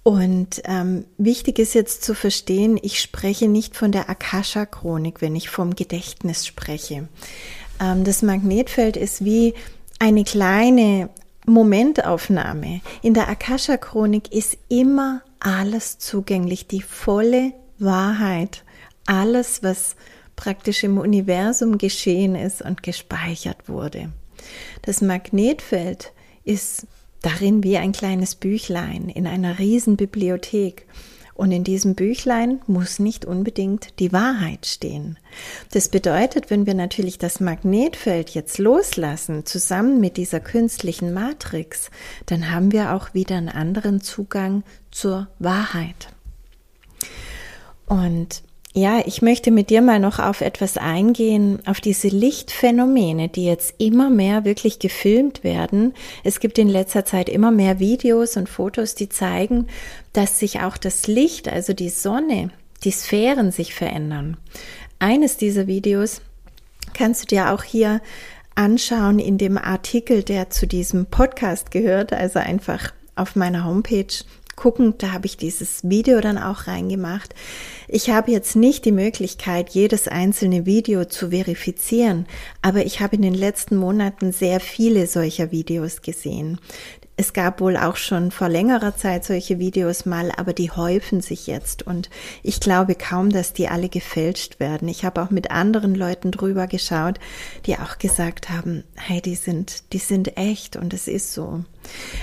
Und 0.04 0.62
ähm, 0.66 1.06
wichtig 1.18 1.60
ist 1.60 1.74
jetzt 1.74 2.04
zu 2.04 2.14
verstehen, 2.14 2.78
ich 2.82 3.00
spreche 3.00 3.48
nicht 3.48 3.78
von 3.78 3.94
der 3.94 4.10
Akasha-Chronik, 4.10 5.22
wenn 5.22 5.34
ich 5.34 5.50
vom 5.50 5.76
Gedächtnis 5.76 6.46
spreche. 6.46 7.08
Ähm, 7.80 8.04
das 8.04 8.22
Magnetfeld 8.22 8.98
ist 8.98 9.24
wie 9.24 9.54
eine 10.00 10.26
kleine 10.26 11.10
Momentaufnahme. 11.46 12.82
In 13.02 13.14
der 13.14 13.30
Akasha-Chronik 13.30 14.32
ist 14.32 14.58
immer 14.70 15.22
alles 15.40 16.00
zugänglich, 16.00 16.68
die 16.68 16.82
volle 16.82 17.54
Wahrheit, 17.80 18.64
alles, 19.06 19.64
was 19.64 19.96
praktisch 20.36 20.84
im 20.84 20.98
Universum 20.98 21.78
geschehen 21.78 22.36
ist 22.36 22.62
und 22.62 22.84
gespeichert 22.84 23.68
wurde. 23.68 24.12
Das 24.82 25.02
Magnetfeld 25.02 26.14
ist 26.44 26.88
darin 27.22 27.64
wie 27.64 27.78
ein 27.78 27.92
kleines 27.92 28.36
Büchlein 28.36 29.10
in 29.10 29.28
einer 29.28 29.60
riesen 29.60 29.96
Bibliothek 29.96 30.86
und 31.36 31.52
in 31.52 31.64
diesem 31.64 31.96
Büchlein 31.96 32.62
muss 32.68 33.00
nicht 33.00 33.26
unbedingt 33.26 34.00
die 34.00 34.14
Wahrheit 34.14 34.66
stehen. 34.66 35.18
Das 35.72 35.90
bedeutet, 35.90 36.50
wenn 36.50 36.66
wir 36.66 36.76
natürlich 36.76 37.18
das 37.18 37.40
Magnetfeld 37.40 38.30
jetzt 38.32 38.60
loslassen, 38.60 39.46
zusammen 39.46 40.00
mit 40.00 40.18
dieser 40.18 40.40
künstlichen 40.40 41.14
Matrix, 41.14 41.90
dann 42.28 42.52
haben 42.52 42.72
wir 42.72 42.94
auch 42.94 43.14
wieder 43.14 43.38
einen 43.38 43.50
anderen 43.50 44.02
Zugang 44.02 44.64
zur 44.92 45.28
Wahrheit. 45.40 46.10
Und 47.88 48.44
ja, 48.76 49.04
ich 49.06 49.22
möchte 49.22 49.52
mit 49.52 49.70
dir 49.70 49.84
mal 49.84 50.00
noch 50.00 50.18
auf 50.18 50.42
etwas 50.42 50.78
eingehen, 50.78 51.60
auf 51.68 51.80
diese 51.80 52.08
Lichtphänomene, 52.08 53.30
die 53.30 53.46
jetzt 53.46 53.76
immer 53.78 54.10
mehr 54.10 54.46
wirklich 54.46 54.80
gefilmt 54.80 55.44
werden. 55.44 55.94
Es 56.24 56.40
gibt 56.40 56.58
in 56.58 56.68
letzter 56.68 57.06
Zeit 57.06 57.30
immer 57.30 57.52
mehr 57.52 57.80
Videos 57.80 58.36
und 58.36 58.50
Fotos, 58.50 58.96
die 58.96 59.10
zeigen, 59.10 59.68
dass 60.12 60.40
sich 60.40 60.62
auch 60.62 60.78
das 60.78 61.06
Licht, 61.06 61.48
also 61.48 61.74
die 61.74 61.90
Sonne, 61.90 62.50
die 62.84 62.92
Sphären 62.92 63.52
sich 63.52 63.76
verändern. 63.76 64.38
Eines 64.98 65.38
dieser 65.38 65.68
Videos 65.68 66.22
kannst 66.96 67.24
du 67.24 67.28
dir 67.28 67.52
auch 67.52 67.64
hier 67.64 68.02
anschauen 68.56 69.20
in 69.20 69.38
dem 69.38 69.60
Artikel, 69.60 70.24
der 70.24 70.50
zu 70.50 70.66
diesem 70.66 71.06
Podcast 71.06 71.70
gehört, 71.70 72.12
also 72.12 72.40
einfach 72.40 72.92
auf 73.16 73.36
meiner 73.36 73.66
Homepage 73.66 74.08
gucken, 74.56 74.96
da 74.98 75.12
habe 75.12 75.26
ich 75.26 75.38
dieses 75.38 75.90
Video 75.90 76.22
dann 76.22 76.38
auch 76.38 76.68
reingemacht. 76.68 77.34
Ich 77.88 78.10
habe 78.10 78.32
jetzt 78.32 78.56
nicht 78.56 78.86
die 78.86 78.92
Möglichkeit, 78.92 79.72
jedes 79.72 80.08
einzelne 80.08 80.66
Video 80.66 81.06
zu 81.06 81.30
verifizieren, 81.30 82.26
aber 82.62 82.86
ich 82.86 83.02
habe 83.02 83.16
in 83.16 83.22
den 83.22 83.34
letzten 83.34 83.76
Monaten 83.76 84.32
sehr 84.32 84.60
viele 84.60 85.08
solcher 85.08 85.52
Videos 85.52 86.02
gesehen. 86.02 86.60
es 87.16 87.34
gab 87.34 87.62
wohl 87.62 87.78
auch 87.78 87.96
schon 87.96 88.32
vor 88.32 88.50
längerer 88.50 88.96
Zeit 88.96 89.24
solche 89.24 89.60
Videos 89.60 90.06
mal, 90.06 90.32
aber 90.36 90.54
die 90.54 90.72
häufen 90.72 91.22
sich 91.22 91.46
jetzt 91.46 91.84
und 91.86 92.10
ich 92.42 92.60
glaube 92.60 92.96
kaum, 92.96 93.30
dass 93.30 93.54
die 93.54 93.68
alle 93.68 93.90
gefälscht 93.90 94.60
werden. 94.60 94.88
Ich 94.88 95.06
habe 95.06 95.22
auch 95.22 95.30
mit 95.30 95.52
anderen 95.52 95.94
Leuten 95.94 96.32
drüber 96.32 96.66
geschaut, 96.68 97.20
die 97.66 97.78
auch 97.78 98.00
gesagt 98.00 98.50
haben, 98.50 98.84
hey, 98.96 99.22
die 99.22 99.36
sind, 99.36 99.94
die 99.94 100.00
sind 100.00 100.38
echt 100.38 100.76
und 100.76 100.94
es 100.94 101.08
ist 101.08 101.34
so. 101.34 101.64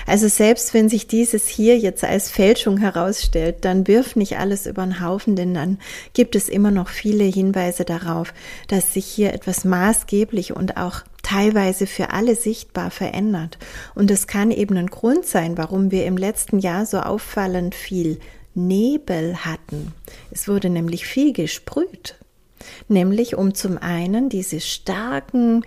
Also 0.07 0.29
selbst 0.29 0.75
wenn 0.75 0.89
sich 0.89 1.07
dieses 1.07 1.47
hier 1.49 1.79
jetzt 1.79 2.05
als 2.05 2.31
Fälschung 2.31 2.79
herausstellt, 2.79 3.65
dann 3.65 3.87
wirf 3.87 4.17
nicht 4.17 4.39
alles 4.39 4.67
über 4.67 4.83
den 4.83 5.01
Haufen, 5.01 5.37
denn 5.37 5.55
dann 5.55 5.79
gibt 6.15 6.35
es 6.37 6.49
immer 6.49 6.71
noch 6.71 6.89
viele 6.89 7.25
Hinweise 7.25 7.85
darauf, 7.85 8.33
dass 8.69 8.95
sich 8.95 9.07
hier 9.07 9.33
etwas 9.33 9.65
maßgeblich 9.65 10.55
und 10.55 10.77
auch 10.77 11.03
teilweise 11.23 11.87
für 11.87 12.11
alle 12.11 12.35
sichtbar 12.35 12.91
verändert. 12.91 13.59
Und 13.95 14.11
es 14.11 14.27
kann 14.27 14.51
eben 14.51 14.77
ein 14.77 14.89
Grund 14.89 15.27
sein, 15.27 15.57
warum 15.59 15.91
wir 15.91 16.07
im 16.07 16.17
letzten 16.17 16.59
Jahr 16.59 16.87
so 16.87 17.01
auffallend 17.01 17.75
viel 17.75 18.19
Nebel 18.55 19.45
hatten. 19.45 19.93
Es 20.31 20.49
wurde 20.49 20.71
nämlich 20.71 21.07
viel 21.07 21.33
gesprüht. 21.33 22.17
Nämlich 22.89 23.37
um 23.37 23.55
zum 23.55 23.79
einen 23.79 24.29
diese 24.29 24.61
starken 24.61 25.65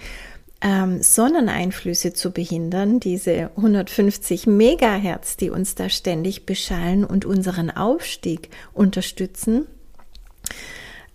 ähm, 0.64 1.04
Sonneneinflüsse 1.04 2.14
zu 2.14 2.32
behindern, 2.32 3.02
diese 3.02 3.52
150 3.58 4.48
Megahertz, 4.48 5.36
die 5.36 5.50
uns 5.50 5.76
da 5.76 5.90
ständig 5.90 6.46
beschallen 6.46 7.04
und 7.04 7.26
unseren 7.26 7.70
Aufstieg 7.70 8.50
unterstützen. 8.74 9.68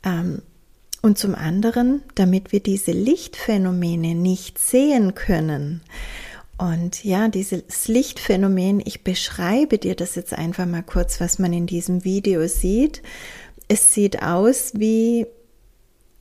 Ähm, 0.04 0.42
und 1.00 1.16
zum 1.16 1.34
anderen, 1.34 2.02
damit 2.14 2.52
wir 2.52 2.60
diese 2.60 2.92
Lichtphänomene 2.92 4.14
nicht 4.14 4.58
sehen 4.58 5.14
können. 5.14 5.80
Und 6.58 7.04
ja, 7.04 7.28
dieses 7.28 7.86
Lichtphänomen, 7.86 8.82
ich 8.84 9.04
beschreibe 9.04 9.78
dir 9.78 9.94
das 9.94 10.16
jetzt 10.16 10.34
einfach 10.34 10.66
mal 10.66 10.82
kurz, 10.82 11.20
was 11.20 11.38
man 11.38 11.52
in 11.52 11.66
diesem 11.66 12.04
Video 12.04 12.46
sieht. 12.48 13.00
Es 13.68 13.94
sieht 13.94 14.22
aus 14.22 14.72
wie 14.74 15.26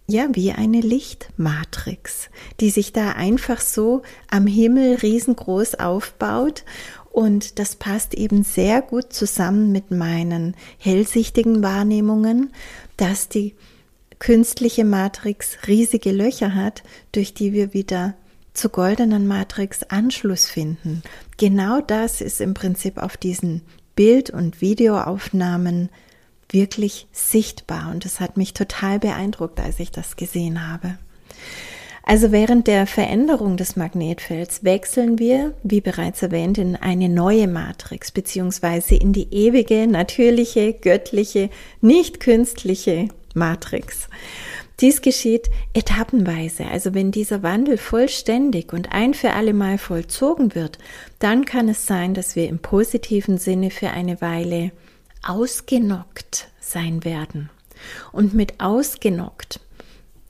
ja, 0.07 0.27
wie 0.31 0.53
eine 0.53 0.79
Lichtmatrix, 0.79 2.29
die 2.61 2.69
sich 2.69 2.93
da 2.93 3.11
einfach 3.11 3.59
so 3.59 4.03
am 4.31 4.47
Himmel 4.47 4.95
riesengroß 4.95 5.75
aufbaut. 5.75 6.63
Und 7.11 7.59
das 7.59 7.75
passt 7.75 8.13
eben 8.13 8.43
sehr 8.43 8.81
gut 8.81 9.11
zusammen 9.11 9.71
mit 9.71 9.91
meinen 9.91 10.55
hellsichtigen 10.77 11.61
Wahrnehmungen, 11.61 12.53
dass 12.95 13.27
die 13.27 13.55
künstliche 14.19 14.85
Matrix 14.85 15.57
riesige 15.67 16.11
Löcher 16.11 16.55
hat, 16.55 16.83
durch 17.11 17.33
die 17.33 17.53
wir 17.53 17.73
wieder 17.73 18.15
zur 18.53 18.71
goldenen 18.71 19.27
Matrix 19.27 19.83
Anschluss 19.83 20.47
finden. 20.47 21.03
Genau 21.37 21.81
das 21.81 22.21
ist 22.21 22.39
im 22.41 22.53
Prinzip 22.53 22.97
auf 22.97 23.17
diesen 23.17 23.61
Bild- 23.95 24.29
und 24.29 24.61
Videoaufnahmen 24.61 25.89
wirklich 26.49 27.07
sichtbar 27.11 27.91
und 27.91 28.05
es 28.05 28.19
hat 28.19 28.37
mich 28.37 28.53
total 28.53 28.99
beeindruckt, 28.99 29.59
als 29.59 29.79
ich 29.79 29.91
das 29.91 30.15
gesehen 30.15 30.67
habe. 30.69 30.97
Also 32.03 32.31
während 32.31 32.67
der 32.67 32.87
Veränderung 32.87 33.57
des 33.57 33.75
Magnetfelds 33.75 34.63
wechseln 34.63 35.19
wir, 35.19 35.53
wie 35.63 35.81
bereits 35.81 36.21
erwähnt, 36.21 36.57
in 36.57 36.77
eine 36.77 37.09
neue 37.09 37.49
Matrix 37.49 38.13
beziehungsweise 38.13 38.95
in 38.95 39.11
die 39.11 39.27
ewige, 39.33 39.87
natürliche, 39.87 40.71
göttliche, 40.71 41.49
nicht 41.81 42.21
künstliche 42.21 43.09
Matrix. 43.33 44.07
Dies 44.79 45.01
geschieht 45.01 45.49
etappenweise. 45.73 46.67
Also 46.67 46.93
wenn 46.93 47.11
dieser 47.11 47.43
Wandel 47.43 47.77
vollständig 47.77 48.71
und 48.71 48.93
ein 48.93 49.13
für 49.13 49.33
alle 49.33 49.53
Mal 49.53 49.77
vollzogen 49.77 50.55
wird, 50.55 50.77
dann 51.19 51.43
kann 51.43 51.67
es 51.67 51.87
sein, 51.87 52.13
dass 52.13 52.37
wir 52.37 52.47
im 52.47 52.59
positiven 52.59 53.37
Sinne 53.37 53.69
für 53.69 53.89
eine 53.89 54.21
Weile 54.21 54.71
ausgenockt 55.23 56.47
sein 56.59 57.03
werden. 57.03 57.49
Und 58.11 58.33
mit 58.33 58.59
ausgenockt 58.59 59.59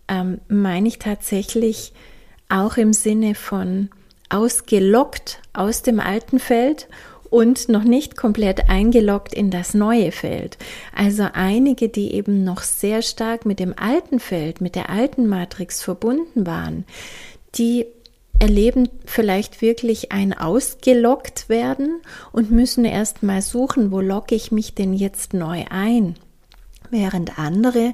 ähm, 0.07 0.39
meine 0.47 0.87
ich 0.87 0.99
tatsächlich 0.99 1.93
auch 2.49 2.77
im 2.77 2.93
Sinne 2.93 3.35
von 3.35 3.89
ausgelockt 4.29 5.41
aus 5.53 5.81
dem 5.81 5.99
alten 5.99 6.39
Feld 6.39 6.87
und 7.29 7.69
noch 7.69 7.83
nicht 7.83 8.15
komplett 8.15 8.69
eingeloggt 8.69 9.33
in 9.33 9.51
das 9.51 9.73
neue 9.73 10.11
Feld. 10.11 10.57
Also 10.95 11.27
einige, 11.33 11.89
die 11.89 12.13
eben 12.13 12.43
noch 12.43 12.61
sehr 12.61 13.01
stark 13.01 13.45
mit 13.45 13.59
dem 13.59 13.73
alten 13.77 14.19
Feld, 14.19 14.61
mit 14.61 14.75
der 14.75 14.89
alten 14.89 15.27
Matrix 15.27 15.81
verbunden 15.81 16.45
waren, 16.45 16.85
die 17.55 17.85
erleben 18.39 18.89
vielleicht 19.05 19.61
wirklich 19.61 20.11
ein 20.11 20.33
ausgelockt 20.33 21.49
werden 21.49 22.01
und 22.31 22.51
müssen 22.51 22.85
erst 22.85 23.23
mal 23.23 23.41
suchen, 23.41 23.91
wo 23.91 23.99
logge 23.99 24.35
ich 24.35 24.51
mich 24.51 24.75
denn 24.75 24.93
jetzt 24.93 25.33
neu 25.33 25.65
ein. 25.69 26.15
Während 26.89 27.39
andere, 27.39 27.93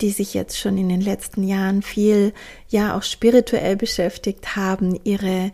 die 0.00 0.10
sich 0.10 0.32
jetzt 0.34 0.58
schon 0.58 0.78
in 0.78 0.88
den 0.88 1.00
letzten 1.00 1.42
Jahren 1.42 1.82
viel, 1.82 2.32
ja 2.68 2.96
auch 2.96 3.02
spirituell 3.02 3.76
beschäftigt 3.76 4.56
haben, 4.56 4.98
ihre 5.04 5.52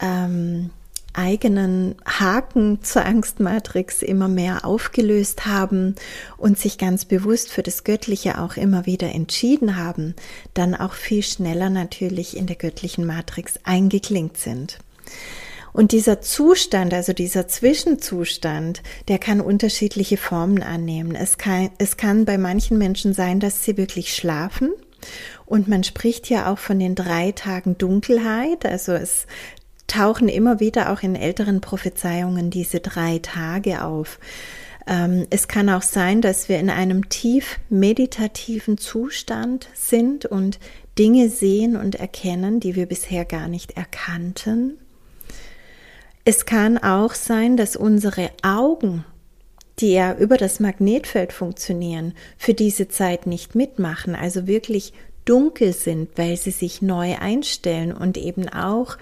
ähm, 0.00 0.70
eigenen 1.14 1.96
Haken 2.06 2.82
zur 2.82 3.04
Angstmatrix 3.04 4.02
immer 4.02 4.28
mehr 4.28 4.64
aufgelöst 4.64 5.46
haben 5.46 5.94
und 6.36 6.58
sich 6.58 6.78
ganz 6.78 7.04
bewusst 7.04 7.50
für 7.50 7.62
das 7.62 7.84
Göttliche 7.84 8.40
auch 8.40 8.56
immer 8.56 8.86
wieder 8.86 9.12
entschieden 9.12 9.76
haben, 9.76 10.14
dann 10.54 10.74
auch 10.74 10.94
viel 10.94 11.22
schneller 11.22 11.70
natürlich 11.70 12.36
in 12.36 12.46
der 12.46 12.56
göttlichen 12.56 13.06
Matrix 13.06 13.54
eingeklinkt 13.64 14.38
sind. 14.38 14.78
Und 15.72 15.92
dieser 15.92 16.20
Zustand, 16.20 16.92
also 16.92 17.12
dieser 17.12 17.48
Zwischenzustand, 17.48 18.82
der 19.08 19.18
kann 19.18 19.40
unterschiedliche 19.40 20.18
Formen 20.18 20.62
annehmen. 20.62 21.14
Es 21.14 21.38
kann, 21.38 21.70
es 21.78 21.96
kann 21.96 22.26
bei 22.26 22.36
manchen 22.36 22.76
Menschen 22.76 23.14
sein, 23.14 23.40
dass 23.40 23.64
sie 23.64 23.76
wirklich 23.78 24.14
schlafen. 24.14 24.72
Und 25.46 25.68
man 25.68 25.82
spricht 25.82 26.28
ja 26.28 26.52
auch 26.52 26.58
von 26.58 26.78
den 26.78 26.94
drei 26.94 27.32
Tagen 27.32 27.78
Dunkelheit. 27.78 28.66
Also 28.66 28.92
es 28.92 29.26
tauchen 29.86 30.28
immer 30.28 30.60
wieder 30.60 30.92
auch 30.92 31.02
in 31.02 31.16
älteren 31.16 31.60
Prophezeiungen 31.60 32.50
diese 32.50 32.80
drei 32.80 33.18
Tage 33.18 33.84
auf. 33.84 34.18
Ähm, 34.86 35.26
es 35.30 35.48
kann 35.48 35.68
auch 35.68 35.82
sein, 35.82 36.20
dass 36.20 36.48
wir 36.48 36.58
in 36.58 36.70
einem 36.70 37.08
tief 37.08 37.58
meditativen 37.68 38.78
Zustand 38.78 39.68
sind 39.74 40.26
und 40.26 40.58
Dinge 40.98 41.28
sehen 41.28 41.76
und 41.76 41.94
erkennen, 41.94 42.60
die 42.60 42.74
wir 42.74 42.86
bisher 42.86 43.24
gar 43.24 43.48
nicht 43.48 43.76
erkannten. 43.76 44.78
Es 46.24 46.46
kann 46.46 46.78
auch 46.78 47.14
sein, 47.14 47.56
dass 47.56 47.76
unsere 47.76 48.30
Augen, 48.42 49.04
die 49.80 49.92
ja 49.92 50.14
über 50.14 50.36
das 50.36 50.60
Magnetfeld 50.60 51.32
funktionieren, 51.32 52.14
für 52.36 52.54
diese 52.54 52.88
Zeit 52.88 53.26
nicht 53.26 53.54
mitmachen, 53.54 54.14
also 54.14 54.46
wirklich 54.46 54.92
dunkel 55.24 55.72
sind, 55.72 56.10
weil 56.16 56.36
sie 56.36 56.50
sich 56.50 56.82
neu 56.82 57.16
einstellen 57.16 57.92
und 57.92 58.16
eben 58.16 58.48
auch 58.48 58.98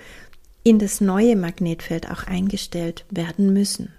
in 0.62 0.78
das 0.78 1.00
neue 1.00 1.36
Magnetfeld 1.36 2.10
auch 2.10 2.24
eingestellt 2.24 3.04
werden 3.10 3.52
müssen. 3.52 3.92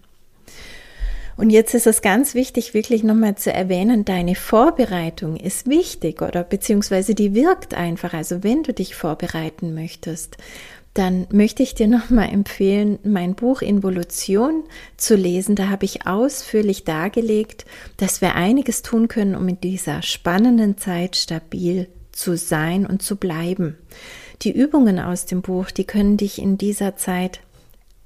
Und 1.38 1.50
jetzt 1.50 1.74
ist 1.74 1.88
es 1.88 2.02
ganz 2.02 2.36
wichtig, 2.36 2.74
wirklich 2.74 3.04
nochmal 3.04 3.36
zu 3.36 3.52
erwähnen, 3.52 4.06
deine 4.06 4.36
Vorbereitung 4.36 5.38
ist 5.38 5.68
wichtig 5.68 6.22
oder 6.22 6.44
beziehungsweise 6.44 7.16
die 7.16 7.34
wirkt 7.34 7.74
einfach. 7.74 8.14
Also 8.14 8.44
wenn 8.44 8.64
du 8.64 8.74
dich 8.74 8.96
vorbereiten 8.96 9.74
möchtest, 9.74 10.38
dann 10.94 11.26
möchte 11.32 11.64
ich 11.64 11.74
dir 11.74 11.88
nochmal 11.88 12.30
empfehlen, 12.30 13.00
mein 13.04 13.34
Buch 13.34 13.62
Involution 13.62 14.64
zu 14.98 15.16
lesen. 15.16 15.56
Da 15.56 15.70
habe 15.70 15.86
ich 15.86 16.06
ausführlich 16.06 16.84
dargelegt, 16.84 17.66
dass 17.98 18.22
wir 18.22 18.36
einiges 18.36 18.82
tun 18.82 19.08
können, 19.08 19.36
um 19.36 19.48
in 19.48 19.60
dieser 19.62 20.02
spannenden 20.02 20.78
Zeit 20.78 21.16
stabil 21.16 21.88
zu 22.12 22.36
sein 22.36 22.86
und 22.86 23.02
zu 23.02 23.16
bleiben. 23.16 23.78
Die 24.42 24.52
Übungen 24.52 25.00
aus 25.00 25.26
dem 25.26 25.42
Buch, 25.42 25.70
die 25.70 25.84
können 25.84 26.18
dich 26.18 26.42
in 26.42 26.58
dieser 26.58 26.96
Zeit 26.96 27.42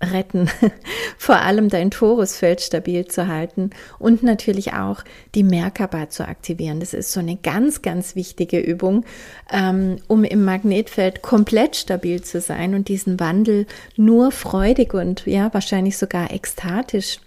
retten, 0.02 0.50
vor 1.18 1.38
allem 1.38 1.70
dein 1.70 1.92
Torusfeld 1.92 2.60
stabil 2.60 3.06
zu 3.06 3.28
halten 3.28 3.70
und 3.98 4.24
natürlich 4.24 4.74
auch 4.74 5.04
die 5.34 5.44
Merkaba 5.44 6.10
zu 6.10 6.28
aktivieren. 6.28 6.82
Das 6.82 6.94
ist 6.94 7.14
so 7.14 7.22
eine 7.22 7.38
ganz, 7.38 7.82
ganz 7.82 8.16
wichtige 8.16 8.60
Übung, 8.60 9.06
ähm, 9.52 9.98
um 10.08 10.26
im 10.26 10.44
Magnetfeld 10.44 11.22
komplett 11.22 11.78
stabil 11.78 12.22
zu 12.22 12.42
sein 12.42 12.76
und 12.76 12.90
diesen 12.90 13.20
Wandel 13.22 13.66
nur 13.96 14.32
freudig 14.32 14.94
und 14.94 15.26
ja, 15.26 15.54
wahrscheinlich 15.54 15.98
sogar 15.98 16.32
ekstatisch 16.32 17.20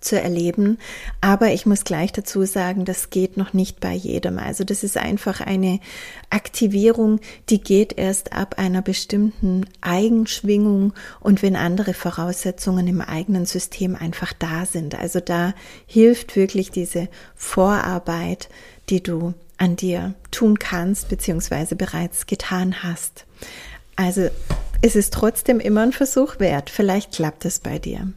zu 0.00 0.20
erleben. 0.20 0.78
Aber 1.20 1.52
ich 1.52 1.66
muss 1.66 1.84
gleich 1.84 2.12
dazu 2.12 2.44
sagen, 2.44 2.84
das 2.84 3.10
geht 3.10 3.36
noch 3.36 3.52
nicht 3.52 3.80
bei 3.80 3.92
jedem. 3.92 4.38
Also 4.38 4.64
das 4.64 4.82
ist 4.82 4.96
einfach 4.96 5.40
eine 5.40 5.80
Aktivierung, 6.30 7.20
die 7.48 7.60
geht 7.60 7.98
erst 7.98 8.32
ab 8.32 8.56
einer 8.58 8.82
bestimmten 8.82 9.66
Eigenschwingung 9.80 10.92
und 11.20 11.42
wenn 11.42 11.56
andere 11.56 11.94
Voraussetzungen 11.94 12.86
im 12.88 13.00
eigenen 13.00 13.46
System 13.46 13.94
einfach 13.96 14.32
da 14.32 14.66
sind. 14.66 14.94
Also 14.98 15.20
da 15.20 15.54
hilft 15.86 16.36
wirklich 16.36 16.70
diese 16.70 17.08
Vorarbeit, 17.34 18.48
die 18.88 19.02
du 19.02 19.34
an 19.58 19.76
dir 19.76 20.14
tun 20.30 20.58
kannst, 20.58 21.08
beziehungsweise 21.08 21.76
bereits 21.76 22.26
getan 22.26 22.82
hast. 22.82 23.26
Also 23.94 24.30
es 24.80 24.96
ist 24.96 25.12
trotzdem 25.12 25.60
immer 25.60 25.82
ein 25.82 25.92
Versuch 25.92 26.40
wert. 26.40 26.70
Vielleicht 26.70 27.12
klappt 27.12 27.44
es 27.44 27.58
bei 27.58 27.78
dir. 27.78 28.12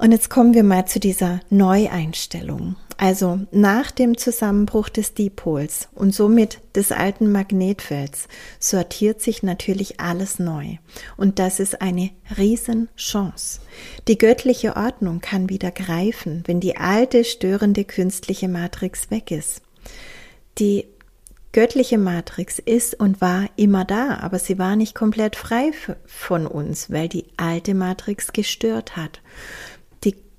Und 0.00 0.12
jetzt 0.12 0.30
kommen 0.30 0.54
wir 0.54 0.64
mal 0.64 0.86
zu 0.86 0.98
dieser 0.98 1.40
Neueinstellung. 1.50 2.76
Also 2.96 3.40
nach 3.50 3.90
dem 3.90 4.16
Zusammenbruch 4.16 4.88
des 4.88 5.12
Dipols 5.12 5.88
und 5.94 6.14
somit 6.14 6.60
des 6.74 6.90
alten 6.90 7.30
Magnetfelds 7.30 8.26
sortiert 8.58 9.20
sich 9.20 9.42
natürlich 9.42 10.00
alles 10.00 10.38
neu. 10.38 10.76
Und 11.18 11.38
das 11.38 11.60
ist 11.60 11.82
eine 11.82 12.08
Riesenchance. 12.38 13.60
Die 14.08 14.16
göttliche 14.16 14.74
Ordnung 14.74 15.20
kann 15.20 15.50
wieder 15.50 15.70
greifen, 15.70 16.44
wenn 16.46 16.60
die 16.60 16.78
alte 16.78 17.22
störende 17.22 17.84
künstliche 17.84 18.48
Matrix 18.48 19.10
weg 19.10 19.30
ist. 19.30 19.60
Die 20.58 20.86
göttliche 21.52 21.98
Matrix 21.98 22.58
ist 22.58 22.94
und 22.98 23.20
war 23.20 23.48
immer 23.56 23.84
da, 23.84 24.18
aber 24.20 24.38
sie 24.38 24.58
war 24.58 24.76
nicht 24.76 24.94
komplett 24.94 25.36
frei 25.36 25.72
von 26.06 26.46
uns, 26.46 26.90
weil 26.90 27.08
die 27.08 27.26
alte 27.36 27.74
Matrix 27.74 28.32
gestört 28.32 28.96
hat. 28.96 29.20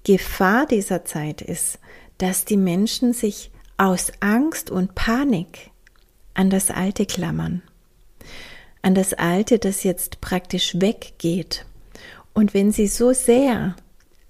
Gefahr 0.04 0.66
dieser 0.66 1.06
Zeit 1.06 1.42
ist, 1.42 1.80
dass 2.18 2.46
die 2.46 2.58
Menschen 2.58 3.14
sich 3.14 3.52
aus 3.78 4.12
Angst 4.20 4.70
und 4.70 4.96
Panik 4.96 5.72
an 6.34 6.50
das 6.50 6.70
Alte 6.72 7.06
klammern, 7.06 7.62
an 8.82 8.96
das 8.96 9.14
Alte, 9.14 9.60
das 9.60 9.84
jetzt 9.84 10.22
praktisch 10.22 10.80
weggeht. 10.80 11.66
Und 12.34 12.54
wenn 12.54 12.72
sie 12.72 12.88
so 12.88 13.14
sehr 13.14 13.76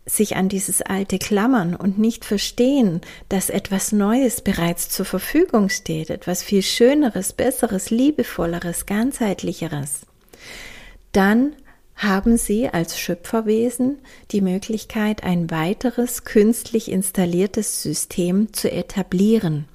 sich 0.06 0.36
an 0.36 0.50
dieses 0.50 0.82
Alte 0.82 1.20
klammern 1.20 1.76
und 1.76 2.00
nicht 2.00 2.26
verstehen, 2.26 3.02
dass 3.30 3.50
etwas 3.50 3.92
Neues 3.92 4.42
bereits 4.42 4.90
zur 4.90 5.06
Verfügung 5.06 5.70
steht, 5.70 6.10
etwas 6.10 6.42
viel 6.42 6.64
Schöneres, 6.64 7.34
Besseres, 7.34 7.92
Liebevolleres, 7.92 8.88
Ganzheitlicheres, 8.88 10.02
dann 11.12 11.56
haben 12.02 12.38
sie 12.38 12.68
als 12.68 13.00
Schöpferwesen 13.00 14.00
die 14.32 14.42
Möglichkeit, 14.42 15.24
ein 15.24 15.52
weiteres 15.52 16.24
künstlich 16.24 16.92
installiertes 16.92 17.84
System 17.84 18.54
zu 18.54 18.72
etablieren. 18.72 19.66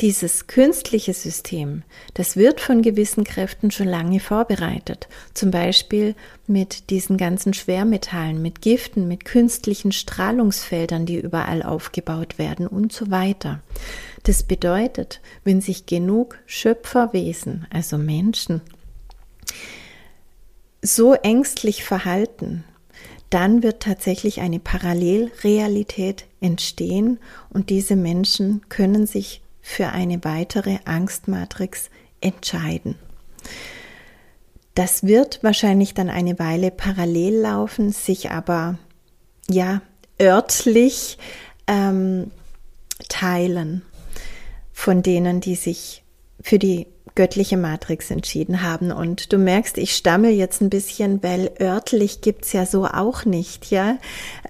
Dieses 0.00 0.46
künstliche 0.46 1.12
System, 1.14 1.82
das 2.14 2.36
wird 2.36 2.60
von 2.60 2.82
gewissen 2.82 3.22
Kräften 3.22 3.70
schon 3.70 3.86
lange 3.86 4.18
vorbereitet, 4.18 5.08
zum 5.34 5.50
Beispiel 5.50 6.14
mit 6.46 6.90
diesen 6.90 7.16
ganzen 7.16 7.54
Schwermetallen, 7.54 8.40
mit 8.42 8.62
Giften, 8.62 9.06
mit 9.06 9.24
künstlichen 9.24 9.92
Strahlungsfeldern, 9.92 11.06
die 11.06 11.20
überall 11.20 11.62
aufgebaut 11.62 12.38
werden 12.38 12.66
und 12.66 12.92
so 12.92 13.10
weiter. 13.10 13.60
Das 14.24 14.42
bedeutet, 14.42 15.20
wenn 15.44 15.60
sich 15.60 15.86
genug 15.86 16.38
Schöpferwesen, 16.46 17.66
also 17.70 17.98
Menschen, 17.98 18.60
so 20.82 21.14
ängstlich 21.14 21.84
verhalten, 21.84 22.64
dann 23.30 23.62
wird 23.62 23.80
tatsächlich 23.80 24.40
eine 24.40 24.58
Parallelrealität 24.58 26.26
entstehen 26.40 27.18
und 27.50 27.70
diese 27.70 27.96
Menschen 27.96 28.62
können 28.68 29.06
sich 29.06 29.40
für 29.62 29.88
eine 29.88 30.24
weitere 30.24 30.78
Angstmatrix 30.84 31.90
entscheiden. 32.20 32.96
Das 34.74 35.04
wird 35.04 35.42
wahrscheinlich 35.42 35.94
dann 35.94 36.10
eine 36.10 36.38
Weile 36.38 36.70
parallel 36.70 37.40
laufen, 37.40 37.92
sich 37.92 38.30
aber 38.30 38.78
ja 39.48 39.82
örtlich 40.20 41.18
ähm, 41.66 42.30
teilen 43.08 43.82
von 44.72 45.02
denen, 45.02 45.40
die 45.40 45.56
sich 45.56 46.02
für 46.42 46.58
die 46.58 46.86
göttliche 47.14 47.56
Matrix 47.56 48.10
entschieden 48.10 48.62
haben. 48.62 48.92
Und 48.92 49.32
du 49.32 49.38
merkst, 49.38 49.78
ich 49.78 49.96
stammel 49.96 50.30
jetzt 50.30 50.62
ein 50.62 50.70
bisschen, 50.70 51.22
weil 51.22 51.50
örtlich 51.60 52.20
gibt's 52.20 52.52
ja 52.52 52.66
so 52.66 52.86
auch 52.86 53.24
nicht, 53.24 53.70
ja. 53.70 53.98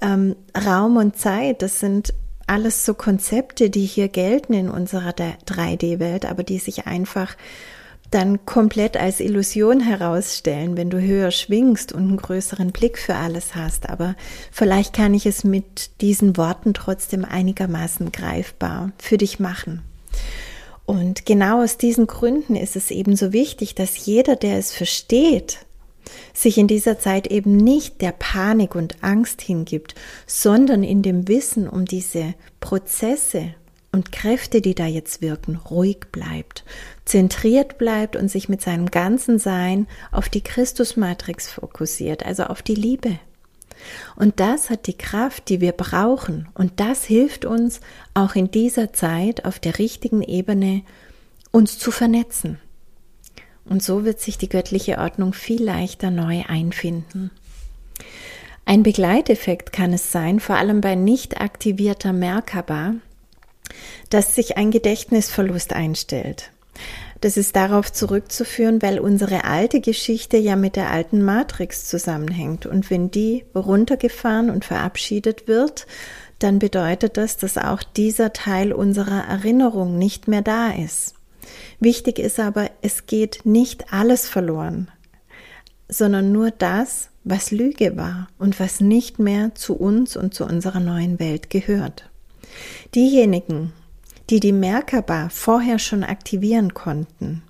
Ähm, 0.02 0.37
Raum 0.56 0.97
und 0.97 1.16
Zeit, 1.16 1.62
das 1.62 1.80
sind 1.80 2.14
alles 2.47 2.85
so 2.85 2.94
Konzepte, 2.94 3.70
die 3.70 3.87
hier 3.87 4.09
gelten 4.09 4.52
in 4.52 4.68
unserer 4.68 5.11
3D-Welt, 5.11 6.26
aber 6.26 6.42
die 6.42 6.59
sich 6.59 6.87
einfach 6.87 7.37
dann 8.11 8.44
komplett 8.44 8.97
als 8.97 9.20
Illusion 9.20 9.80
herausstellen, 9.80 10.76
wenn 10.76 10.90
du 10.90 11.00
höher 11.00 11.30
schwingst 11.30 11.92
und 11.92 12.09
einen 12.09 12.16
größeren 12.16 12.73
Blick 12.73 12.99
für 12.99 13.14
alles 13.14 13.54
hast. 13.54 13.88
Aber 13.88 14.16
vielleicht 14.50 14.94
kann 14.94 15.14
ich 15.14 15.26
es 15.26 15.44
mit 15.44 16.00
diesen 16.00 16.37
Worten 16.37 16.75
trotzdem 16.75 17.25
einigermaßen 17.25 18.11
greifbar 18.11 18.90
für 18.99 19.16
dich 19.16 19.38
machen. 19.38 19.82
Und 20.90 21.25
genau 21.25 21.62
aus 21.62 21.76
diesen 21.76 22.09
Gründen 22.09 22.56
ist 22.56 22.75
es 22.75 22.91
eben 22.91 23.15
so 23.15 23.32
wichtig, 23.32 23.76
dass 23.76 24.06
jeder, 24.06 24.34
der 24.34 24.58
es 24.58 24.73
versteht, 24.73 25.65
sich 26.34 26.58
in 26.58 26.67
dieser 26.67 26.99
Zeit 26.99 27.28
eben 27.28 27.56
nicht 27.56 28.00
der 28.00 28.10
Panik 28.10 28.75
und 28.75 28.97
Angst 29.00 29.41
hingibt, 29.41 29.95
sondern 30.26 30.82
in 30.82 31.02
dem 31.02 31.28
Wissen 31.28 31.69
um 31.69 31.84
diese 31.84 32.34
Prozesse 32.58 33.54
und 33.93 34.10
Kräfte, 34.10 34.60
die 34.60 34.75
da 34.75 34.86
jetzt 34.86 35.23
wirken, 35.23 35.54
ruhig 35.54 36.06
bleibt, 36.10 36.65
zentriert 37.04 37.78
bleibt 37.78 38.17
und 38.17 38.28
sich 38.28 38.49
mit 38.49 38.60
seinem 38.60 38.86
ganzen 38.86 39.38
Sein 39.38 39.86
auf 40.10 40.28
die 40.28 40.43
Christusmatrix 40.43 41.52
fokussiert, 41.52 42.26
also 42.26 42.43
auf 42.47 42.62
die 42.62 42.75
Liebe. 42.75 43.21
Und 44.16 44.40
das 44.40 44.71
hat 44.71 44.86
die 44.86 44.97
Kraft, 44.97 45.49
die 45.49 45.60
wir 45.60 45.73
brauchen. 45.73 46.49
Und 46.54 46.80
das 46.80 47.04
hilft 47.04 47.45
uns 47.45 47.80
auch 48.14 48.34
in 48.34 48.50
dieser 48.50 48.93
Zeit 48.93 49.45
auf 49.45 49.58
der 49.58 49.78
richtigen 49.78 50.23
Ebene, 50.23 50.82
uns 51.50 51.78
zu 51.78 51.90
vernetzen. 51.90 52.58
Und 53.64 53.82
so 53.82 54.04
wird 54.04 54.21
sich 54.21 54.38
die 54.38 54.49
göttliche 54.49 54.99
Ordnung 54.99 55.32
viel 55.32 55.62
leichter 55.62 56.10
neu 56.10 56.43
einfinden. 56.49 57.30
Ein 58.64 58.82
Begleiteffekt 58.82 59.73
kann 59.73 59.93
es 59.93 60.12
sein, 60.12 60.40
vor 60.40 60.56
allem 60.56 60.80
bei 60.80 60.95
nicht 60.95 61.40
aktivierter 61.40 62.12
Merkaba, 62.12 62.95
dass 64.10 64.34
sich 64.34 64.56
ein 64.56 64.71
Gedächtnisverlust 64.71 65.73
einstellt. 65.73 66.50
Das 67.21 67.37
ist 67.37 67.54
darauf 67.54 67.93
zurückzuführen, 67.93 68.80
weil 68.80 68.99
unsere 68.99 69.45
alte 69.45 69.80
Geschichte 69.80 70.39
ja 70.39 70.56
mit 70.56 70.76
der 70.76 70.91
alten 70.91 71.23
Matrix 71.23 71.87
zusammenhängt. 71.87 72.65
Und 72.65 72.91
wenn 72.91 73.11
die 73.11 73.45
runtergefahren 73.54 74.49
und 74.49 74.65
verabschiedet 74.65 75.47
wird, 75.47 75.87
dann 76.39 76.59
bedeutet 76.59 77.19
das, 77.19 77.37
dass 77.37 77.59
auch 77.59 77.83
dieser 77.83 78.33
Teil 78.33 78.73
unserer 78.73 79.25
Erinnerung 79.28 79.99
nicht 79.99 80.28
mehr 80.28 80.41
da 80.41 80.71
ist. 80.71 81.15
Wichtig 81.78 82.19
ist 82.19 82.41
aber, 82.41 82.71
es 82.80 83.06
geht 83.06 83.41
nicht 83.45 83.93
alles 83.93 84.26
verloren, 84.26 84.91
sondern 85.89 86.33
nur 86.33 86.50
das, 86.50 87.11
was 87.25 87.50
Lüge 87.50 87.97
war 87.97 88.28
und 88.39 88.59
was 88.59 88.80
nicht 88.80 89.19
mehr 89.19 89.54
zu 89.54 89.75
uns 89.75 90.17
und 90.17 90.33
zu 90.33 90.45
unserer 90.45 90.80
neuen 90.80 91.19
Welt 91.19 91.50
gehört. 91.50 92.09
Diejenigen, 92.95 93.73
die 94.30 94.40
die 94.40 94.52
Merkaba 94.52 95.28
vorher 95.28 95.78
schon 95.78 96.04
aktivieren 96.04 96.73
konnten, 96.75 97.43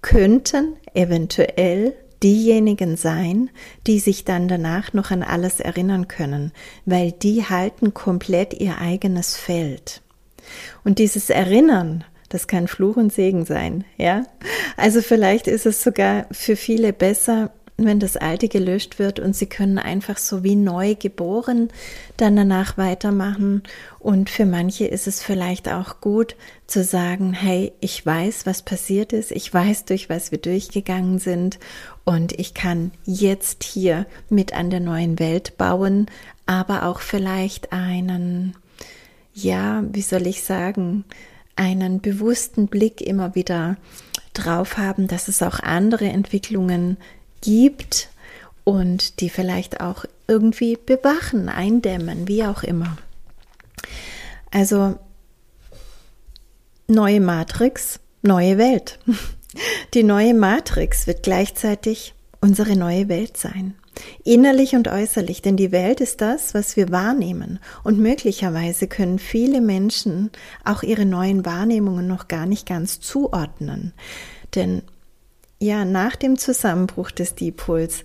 könnten 0.00 0.76
eventuell 0.94 1.94
diejenigen 2.22 2.96
sein, 2.96 3.50
die 3.86 3.98
sich 3.98 4.24
dann 4.24 4.46
danach 4.46 4.92
noch 4.92 5.10
an 5.10 5.22
alles 5.22 5.58
erinnern 5.58 6.06
können, 6.06 6.52
weil 6.84 7.12
die 7.12 7.44
halten 7.44 7.94
komplett 7.94 8.54
ihr 8.54 8.78
eigenes 8.78 9.36
Feld. 9.36 10.02
Und 10.84 10.98
dieses 10.98 11.30
Erinnern, 11.30 12.04
das 12.28 12.46
kann 12.46 12.68
Fluch 12.68 12.96
und 12.96 13.12
Segen 13.12 13.44
sein, 13.44 13.84
ja? 13.96 14.24
Also 14.76 15.02
vielleicht 15.02 15.48
ist 15.48 15.66
es 15.66 15.82
sogar 15.82 16.26
für 16.30 16.56
viele 16.56 16.92
besser, 16.92 17.50
wenn 17.86 18.00
das 18.00 18.16
Alte 18.16 18.48
gelöscht 18.48 18.98
wird 18.98 19.20
und 19.20 19.34
sie 19.34 19.46
können 19.46 19.78
einfach 19.78 20.18
so 20.18 20.42
wie 20.42 20.56
neu 20.56 20.94
geboren 20.94 21.68
dann 22.16 22.36
danach 22.36 22.76
weitermachen. 22.76 23.62
Und 23.98 24.30
für 24.30 24.46
manche 24.46 24.86
ist 24.86 25.06
es 25.06 25.22
vielleicht 25.22 25.68
auch 25.68 26.00
gut 26.00 26.36
zu 26.66 26.84
sagen, 26.84 27.32
hey, 27.32 27.72
ich 27.80 28.04
weiß, 28.04 28.46
was 28.46 28.62
passiert 28.62 29.12
ist, 29.12 29.32
ich 29.32 29.52
weiß, 29.52 29.84
durch 29.86 30.08
was 30.08 30.30
wir 30.30 30.38
durchgegangen 30.38 31.18
sind 31.18 31.58
und 32.04 32.38
ich 32.38 32.54
kann 32.54 32.92
jetzt 33.04 33.64
hier 33.64 34.06
mit 34.28 34.54
an 34.54 34.70
der 34.70 34.80
neuen 34.80 35.18
Welt 35.18 35.56
bauen, 35.58 36.06
aber 36.46 36.84
auch 36.84 37.00
vielleicht 37.00 37.72
einen, 37.72 38.56
ja, 39.34 39.84
wie 39.92 40.02
soll 40.02 40.26
ich 40.26 40.42
sagen, 40.42 41.04
einen 41.56 42.00
bewussten 42.00 42.68
Blick 42.68 43.00
immer 43.00 43.34
wieder 43.34 43.76
drauf 44.32 44.78
haben, 44.78 45.08
dass 45.08 45.28
es 45.28 45.42
auch 45.42 45.60
andere 45.60 46.06
Entwicklungen 46.06 46.96
gibt 47.40 48.08
und 48.64 49.20
die 49.20 49.30
vielleicht 49.30 49.80
auch 49.80 50.04
irgendwie 50.26 50.76
bewachen, 50.76 51.48
eindämmen, 51.48 52.28
wie 52.28 52.44
auch 52.44 52.62
immer. 52.62 52.96
Also 54.50 54.98
neue 56.86 57.20
Matrix, 57.20 58.00
neue 58.22 58.58
Welt. 58.58 58.98
Die 59.94 60.04
neue 60.04 60.32
Matrix 60.32 61.08
wird 61.08 61.24
gleichzeitig 61.24 62.14
unsere 62.40 62.76
neue 62.76 63.08
Welt 63.08 63.36
sein. 63.36 63.74
Innerlich 64.24 64.76
und 64.76 64.86
äußerlich, 64.86 65.42
denn 65.42 65.56
die 65.56 65.72
Welt 65.72 66.00
ist 66.00 66.20
das, 66.20 66.54
was 66.54 66.76
wir 66.76 66.90
wahrnehmen. 66.90 67.58
Und 67.82 67.98
möglicherweise 67.98 68.86
können 68.86 69.18
viele 69.18 69.60
Menschen 69.60 70.30
auch 70.64 70.82
ihre 70.82 71.04
neuen 71.04 71.44
Wahrnehmungen 71.44 72.06
noch 72.06 72.28
gar 72.28 72.46
nicht 72.46 72.66
ganz 72.66 73.00
zuordnen. 73.00 73.92
Denn 74.54 74.82
ja, 75.60 75.84
nach 75.84 76.16
dem 76.16 76.38
Zusammenbruch 76.38 77.10
des 77.10 77.34
Dipols 77.34 78.04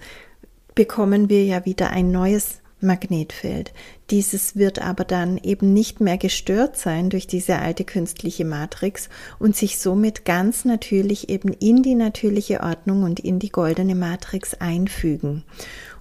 bekommen 0.75 1.29
wir 1.29 1.45
ja 1.45 1.65
wieder 1.65 1.89
ein 1.91 2.11
neues 2.11 2.59
Magnetfeld. 2.81 3.73
Dieses 4.11 4.57
wird 4.57 4.79
aber 4.79 5.05
dann 5.05 5.37
eben 5.37 5.73
nicht 5.73 6.01
mehr 6.01 6.17
gestört 6.17 6.77
sein 6.77 7.09
durch 7.09 7.27
diese 7.27 7.57
alte 7.57 7.85
künstliche 7.85 8.43
Matrix 8.43 9.09
und 9.39 9.55
sich 9.55 9.79
somit 9.79 10.25
ganz 10.25 10.65
natürlich 10.65 11.29
eben 11.29 11.53
in 11.53 11.81
die 11.81 11.95
natürliche 11.95 12.61
Ordnung 12.61 13.03
und 13.03 13.21
in 13.21 13.39
die 13.39 13.49
goldene 13.49 13.95
Matrix 13.95 14.53
einfügen. 14.55 15.43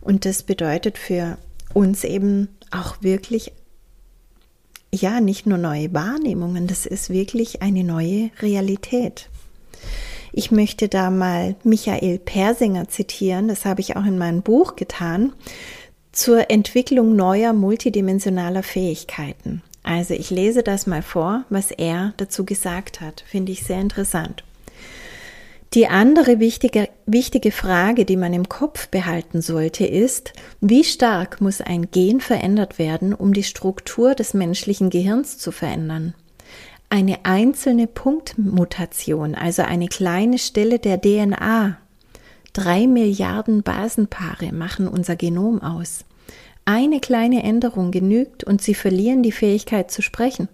Und 0.00 0.24
das 0.24 0.42
bedeutet 0.42 0.98
für 0.98 1.38
uns 1.72 2.02
eben 2.02 2.48
auch 2.72 2.96
wirklich 3.00 3.52
ja, 4.92 5.20
nicht 5.20 5.46
nur 5.46 5.58
neue 5.58 5.92
Wahrnehmungen, 5.92 6.66
das 6.66 6.86
ist 6.86 7.10
wirklich 7.10 7.62
eine 7.62 7.82
neue 7.82 8.30
Realität. 8.40 9.28
Ich 10.37 10.51
möchte 10.51 10.88
da 10.88 11.11
mal 11.11 11.55
Michael 11.62 12.18
Persinger 12.18 12.88
zitieren, 12.88 13.47
das 13.47 13.64
habe 13.64 13.81
ich 13.81 13.94
auch 13.94 14.05
in 14.05 14.18
meinem 14.18 14.42
Buch 14.42 14.75
getan, 14.75 15.33
zur 16.11 16.51
Entwicklung 16.51 17.14
neuer 17.14 17.53
multidimensionaler 17.53 18.64
Fähigkeiten. 18.64 19.62
Also 19.85 20.12
ich 20.14 20.31
lese 20.31 20.64
das 20.64 20.88
mal 20.88 21.03
vor, 21.03 21.44
was 21.51 21.70
er 21.70 22.14
dazu 22.16 22.44
gesagt 22.44 23.01
hat. 23.01 23.23
Finde 23.29 23.53
ich 23.53 23.62
sehr 23.62 23.81
interessant. 23.81 24.42
Die 25.73 25.87
andere 25.87 26.40
wichtige, 26.40 26.88
wichtige 27.07 27.53
Frage, 27.53 28.05
die 28.05 28.16
man 28.16 28.35
im 28.35 28.49
Kopf 28.49 28.88
behalten 28.88 29.40
sollte, 29.40 29.87
ist, 29.87 30.33
wie 30.61 30.83
stark 30.83 31.40
muss 31.40 31.61
ein 31.61 31.92
Gen 31.92 32.20
verändert 32.20 32.81
werden, 32.81 33.14
um 33.14 33.35
die 33.35 33.44
Struktur 33.44 34.16
des 34.16 34.35
menschlichen 34.35 34.90
Gehirns 34.90 35.38
zu 35.38 35.53
verändern? 35.53 36.12
Eine 36.94 37.24
einzelne 37.24 37.88
Punktmutation, 37.88 39.35
also 39.35 39.62
eine 39.62 39.88
kleine 39.88 40.38
Stelle 40.38 40.78
der 40.78 41.00
DNA. 41.00 41.76
Drei 42.52 42.87
Milliarden 42.87 43.64
Basenpaare 43.64 44.52
machen 44.52 44.87
unser 44.87 45.16
Genom 45.16 45.61
aus. 45.61 46.04
Eine 46.64 47.00
kleine 47.00 47.42
Änderung 47.42 47.90
genügt 47.90 48.44
und 48.44 48.62
sie 48.62 48.76
verlieren 48.76 49.24
die 49.24 49.33
Fähigkeit 49.33 49.90
zu 49.90 50.02
sprechen. 50.02 50.48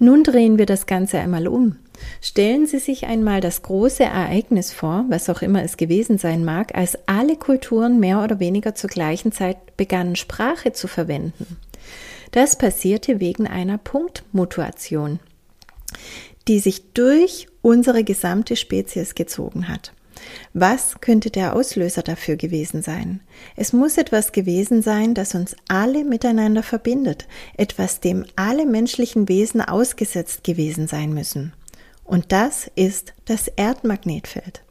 Nun 0.00 0.24
drehen 0.24 0.58
wir 0.58 0.66
das 0.66 0.86
Ganze 0.86 1.20
einmal 1.20 1.46
um. 1.46 1.76
Stellen 2.20 2.66
Sie 2.66 2.80
sich 2.80 3.06
einmal 3.06 3.40
das 3.40 3.62
große 3.62 4.02
Ereignis 4.02 4.72
vor, 4.72 5.04
was 5.10 5.30
auch 5.30 5.42
immer 5.42 5.62
es 5.62 5.76
gewesen 5.76 6.18
sein 6.18 6.44
mag, 6.44 6.74
als 6.74 6.98
alle 7.06 7.36
Kulturen 7.36 8.00
mehr 8.00 8.24
oder 8.24 8.40
weniger 8.40 8.74
zur 8.74 8.90
gleichen 8.90 9.30
Zeit 9.30 9.76
begannen, 9.76 10.16
Sprache 10.16 10.72
zu 10.72 10.88
verwenden. 10.88 11.56
Das 12.30 12.56
passierte 12.56 13.20
wegen 13.20 13.46
einer 13.46 13.78
Punktmutation, 13.78 15.18
die 16.48 16.60
sich 16.60 16.92
durch 16.92 17.48
unsere 17.62 18.04
gesamte 18.04 18.56
Spezies 18.56 19.14
gezogen 19.14 19.68
hat. 19.68 19.92
Was 20.52 21.00
könnte 21.00 21.30
der 21.30 21.56
Auslöser 21.56 22.02
dafür 22.02 22.36
gewesen 22.36 22.82
sein? 22.82 23.20
Es 23.56 23.72
muss 23.72 23.96
etwas 23.96 24.32
gewesen 24.32 24.82
sein, 24.82 25.14
das 25.14 25.34
uns 25.34 25.56
alle 25.68 26.04
miteinander 26.04 26.62
verbindet, 26.62 27.26
etwas, 27.56 28.00
dem 28.00 28.26
alle 28.36 28.66
menschlichen 28.66 29.28
Wesen 29.28 29.60
ausgesetzt 29.60 30.44
gewesen 30.44 30.86
sein 30.88 31.12
müssen. 31.14 31.52
Und 32.04 32.32
das 32.32 32.70
ist 32.74 33.14
das 33.24 33.48
Erdmagnetfeld. 33.48 34.62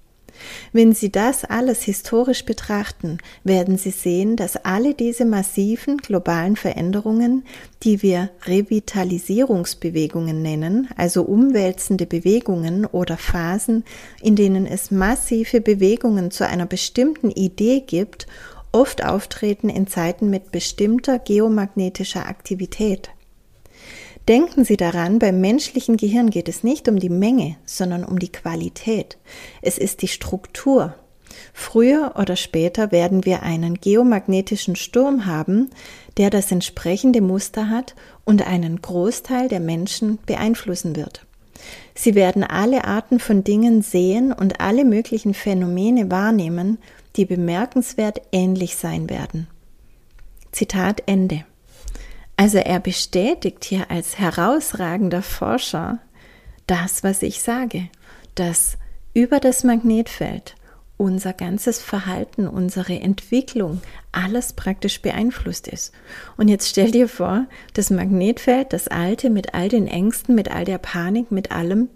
Wenn 0.74 0.94
Sie 0.94 1.12
das 1.12 1.46
alles 1.46 1.84
historisch 1.84 2.46
betrachten, 2.46 3.18
werden 3.44 3.78
Sie 3.78 3.92
sehen, 3.92 4.36
dass 4.36 4.58
alle 4.66 4.94
diese 4.94 5.26
massiven 5.26 5.98
globalen 5.98 6.56
Veränderungen, 6.56 7.44
die 7.84 8.02
wir 8.02 8.30
Revitalisierungsbewegungen 8.46 10.42
nennen, 10.42 10.90
also 10.98 11.24
umwälzende 11.24 12.06
Bewegungen 12.06 12.86
oder 12.86 13.18
Phasen, 13.18 13.84
in 14.22 14.36
denen 14.36 14.66
es 14.66 14.92
massive 14.92 15.62
Bewegungen 15.62 16.32
zu 16.32 16.46
einer 16.48 16.66
bestimmten 16.66 17.32
Idee 17.32 17.82
gibt, 17.82 18.28
oft 18.72 19.04
auftreten 19.04 19.70
in 19.70 19.88
Zeiten 19.88 20.30
mit 20.30 20.52
bestimmter 20.52 21.20
geomagnetischer 21.20 22.28
Aktivität. 22.28 23.10
Denken 24.30 24.64
Sie 24.64 24.78
daran, 24.78 25.18
beim 25.18 25.42
menschlichen 25.42 25.98
Gehirn 25.98 26.30
geht 26.30 26.48
es 26.50 26.64
nicht 26.64 26.88
um 26.88 27.00
die 27.00 27.10
Menge, 27.10 27.56
sondern 27.66 28.06
um 28.06 28.20
die 28.20 28.32
Qualität. 28.32 29.18
Es 29.64 29.80
ist 29.80 30.04
die 30.04 30.08
Struktur. 30.08 30.94
Früher 31.52 32.14
oder 32.16 32.36
später 32.36 32.92
werden 32.92 33.26
wir 33.26 33.42
einen 33.42 33.80
geomagnetischen 33.80 34.76
Sturm 34.76 35.26
haben, 35.26 35.72
der 36.18 36.30
das 36.30 36.52
entsprechende 36.52 37.22
Muster 37.22 37.70
hat 37.70 37.96
und 38.24 38.46
einen 38.46 38.84
Großteil 38.84 39.48
der 39.48 39.60
Menschen 39.60 40.20
beeinflussen 40.28 40.96
wird. 40.96 41.26
Sie 41.96 42.14
werden 42.14 42.44
alle 42.44 42.86
Arten 42.86 43.20
von 43.20 43.44
Dingen 43.44 43.82
sehen 43.82 44.32
und 44.32 44.62
alle 44.62 44.86
möglichen 44.86 45.34
Phänomene 45.34 46.12
wahrnehmen, 46.12 46.78
die 47.16 47.26
bemerkenswert 47.26 48.22
ähnlich 48.32 48.76
sein 48.76 49.10
werden. 49.10 49.48
Zitat 50.52 51.02
Ende. 51.08 51.46
Also 52.40 52.58
er 52.58 52.80
bestätigt 52.80 53.66
hier 53.66 53.92
als 53.92 54.18
herausragender 54.18 55.22
Forscher 55.22 56.00
das, 56.68 57.04
was 57.04 57.22
ich 57.22 57.42
sage, 57.42 57.90
dass 58.34 58.78
über 59.14 59.42
das 59.42 59.66
Magnetfeld 59.66 60.56
unser 60.96 61.34
ganzes 61.34 61.82
Verhalten, 61.82 62.48
unsere 62.48 62.98
Entwicklung, 62.98 63.82
alles 64.14 64.54
praktisch 64.54 65.02
beeinflusst 65.02 65.68
ist. 65.68 65.92
Und 66.38 66.48
jetzt 66.48 66.70
stell 66.70 66.92
dir 66.92 67.10
vor, 67.10 67.46
das 67.74 67.90
Magnetfeld, 67.90 68.72
das 68.72 68.88
alte 68.88 69.30
mit 69.30 69.54
all 69.54 69.68
den 69.68 69.88
Ängsten, 69.88 70.34
mit 70.34 70.50
all 70.50 70.64
der 70.64 70.78
Panik, 70.78 71.32
mit 71.32 71.52
allem, 71.52 71.90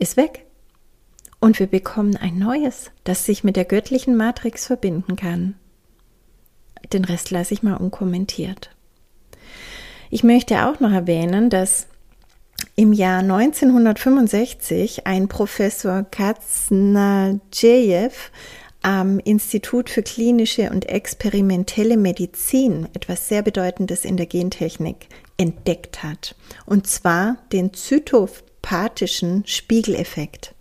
ist 0.00 0.16
weg. 0.16 0.46
Und 1.38 1.60
wir 1.60 1.68
bekommen 1.68 2.16
ein 2.16 2.40
neues, 2.40 2.90
das 3.04 3.24
sich 3.24 3.44
mit 3.44 3.54
der 3.54 3.66
göttlichen 3.66 4.16
Matrix 4.16 4.66
verbinden 4.66 5.14
kann. 5.14 5.54
Den 6.92 7.04
Rest 7.04 7.30
lasse 7.30 7.54
ich 7.54 7.62
mal 7.62 7.76
unkommentiert. 7.76 8.70
Ich 10.10 10.24
möchte 10.24 10.66
auch 10.66 10.80
noch 10.80 10.92
erwähnen, 10.92 11.50
dass 11.50 11.86
im 12.76 12.92
Jahr 12.92 13.20
1965 13.20 15.06
ein 15.06 15.28
Professor 15.28 16.04
Katznajew 16.10 18.10
am 18.82 19.18
Institut 19.18 19.90
für 19.90 20.02
klinische 20.02 20.70
und 20.70 20.88
experimentelle 20.88 21.96
Medizin 21.96 22.88
etwas 22.94 23.28
sehr 23.28 23.42
Bedeutendes 23.42 24.04
in 24.04 24.16
der 24.16 24.26
Gentechnik 24.26 25.08
entdeckt 25.36 26.02
hat, 26.02 26.34
und 26.66 26.86
zwar 26.86 27.36
den 27.52 27.74
zytopathischen 27.74 29.44
Spiegeleffekt. 29.46 30.54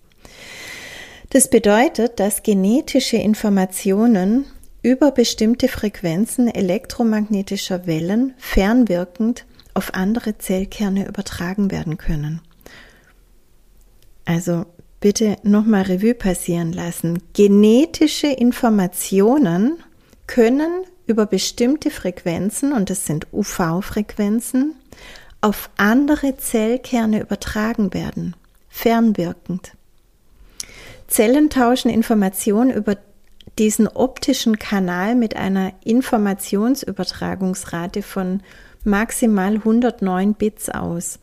Das 1.29 1.49
bedeutet, 1.49 2.19
dass 2.19 2.43
genetische 2.43 3.17
Informationen 3.17 4.45
über 4.87 5.11
bestimmte 5.11 5.67
Frequenzen 5.67 6.47
elektromagnetischer 6.47 7.87
Wellen 7.87 8.33
fernwirkend 8.37 9.45
auf 9.73 9.93
andere 9.93 10.37
Zellkerne 10.37 11.09
übertragen 11.09 11.71
werden 11.71 11.97
können. 11.97 12.39
Also 14.23 14.65
bitte 15.01 15.35
nochmal 15.43 15.81
Revue 15.81 16.13
passieren 16.13 16.71
lassen. 16.71 17.21
Genetische 17.33 18.27
Informationen 18.27 19.75
können 20.25 20.85
über 21.05 21.25
bestimmte 21.25 21.91
Frequenzen, 21.91 22.71
und 22.71 22.89
das 22.89 23.05
sind 23.05 23.27
UV-Frequenzen, 23.33 24.73
auf 25.41 25.69
andere 25.75 26.37
Zellkerne 26.37 27.19
übertragen 27.19 27.93
werden, 27.93 28.37
fernwirkend. 28.69 29.73
Zellen 31.07 31.49
tauschen 31.49 31.91
Informationen 31.91 32.71
über 32.71 32.95
diesen 33.59 33.87
optischen 33.87 34.59
Kanal 34.59 35.15
mit 35.15 35.35
einer 35.35 35.73
Informationsübertragungsrate 35.83 38.01
von 38.01 38.41
maximal 38.83 39.55
109 39.55 40.35
Bits 40.35 40.69
aus. 40.69 41.19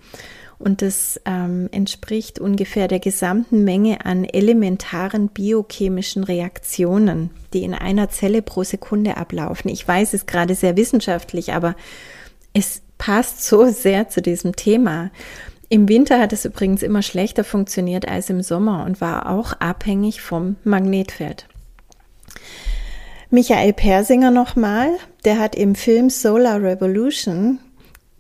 Und 0.58 0.82
das 0.82 1.20
ähm, 1.24 1.68
entspricht 1.72 2.38
ungefähr 2.38 2.88
der 2.88 3.00
gesamten 3.00 3.64
Menge 3.64 4.06
an 4.06 4.24
elementaren 4.24 5.28
biochemischen 5.28 6.24
Reaktionen, 6.24 7.30
die 7.52 7.64
in 7.64 7.74
einer 7.74 8.08
Zelle 8.08 8.40
pro 8.40 8.64
Sekunde 8.64 9.16
ablaufen. 9.16 9.68
Ich 9.68 9.86
weiß 9.86 10.14
es 10.14 10.26
gerade 10.26 10.54
sehr 10.54 10.76
wissenschaftlich, 10.76 11.52
aber 11.52 11.74
es 12.52 12.82
passt 12.98 13.44
so 13.44 13.68
sehr 13.68 14.08
zu 14.08 14.22
diesem 14.22 14.54
Thema. 14.54 15.10
Im 15.68 15.88
Winter 15.88 16.20
hat 16.20 16.32
es 16.32 16.44
übrigens 16.44 16.82
immer 16.82 17.02
schlechter 17.02 17.42
funktioniert 17.42 18.06
als 18.06 18.30
im 18.30 18.42
Sommer 18.42 18.84
und 18.86 19.00
war 19.00 19.28
auch 19.28 19.54
abhängig 19.54 20.22
vom 20.22 20.54
Magnetfeld. 20.62 21.48
Michael 23.34 23.72
Persinger 23.72 24.30
nochmal, 24.30 24.90
der 25.24 25.40
hat 25.40 25.56
im 25.56 25.74
Film 25.74 26.08
Solar 26.08 26.62
Revolution 26.62 27.58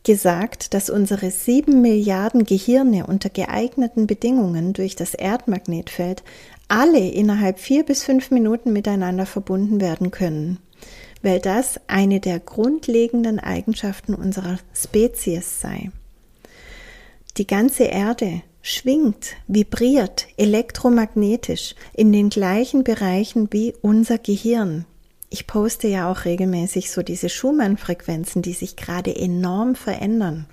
gesagt, 0.02 0.74
dass 0.74 0.90
unsere 0.90 1.30
sieben 1.30 1.82
Milliarden 1.82 2.42
Gehirne 2.42 3.06
unter 3.06 3.28
geeigneten 3.28 4.08
Bedingungen 4.08 4.72
durch 4.72 4.96
das 4.96 5.14
Erdmagnetfeld 5.14 6.24
alle 6.66 6.98
innerhalb 6.98 7.60
vier 7.60 7.84
bis 7.84 8.02
fünf 8.02 8.32
Minuten 8.32 8.72
miteinander 8.72 9.24
verbunden 9.24 9.80
werden 9.80 10.10
können, 10.10 10.58
weil 11.22 11.38
das 11.38 11.80
eine 11.86 12.18
der 12.18 12.40
grundlegenden 12.40 13.38
Eigenschaften 13.38 14.16
unserer 14.16 14.58
Spezies 14.74 15.60
sei. 15.60 15.92
Die 17.36 17.46
ganze 17.46 17.84
Erde 17.84 18.42
schwingt, 18.62 19.36
vibriert 19.46 20.26
elektromagnetisch 20.38 21.76
in 21.92 22.10
den 22.10 22.30
gleichen 22.30 22.82
Bereichen 22.82 23.46
wie 23.52 23.74
unser 23.80 24.18
Gehirn. 24.18 24.86
Ich 25.34 25.48
poste 25.48 25.88
ja 25.88 26.08
auch 26.08 26.26
regelmäßig 26.26 26.92
so 26.92 27.02
diese 27.02 27.28
Schumann-Frequenzen, 27.28 28.40
die 28.40 28.52
sich 28.52 28.76
gerade 28.76 29.16
enorm 29.16 29.74
verändern. 29.74 30.46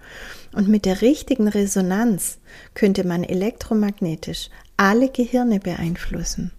Und 0.53 0.69
mit 0.69 0.85
der 0.85 1.03
richtigen 1.03 1.47
Resonanz 1.47 2.39
könnte 2.73 3.05
man 3.05 3.23
elektromagnetisch 3.23 4.49
alle 4.77 5.09
Gehirne 5.09 5.59
beeinflussen. 5.59 6.51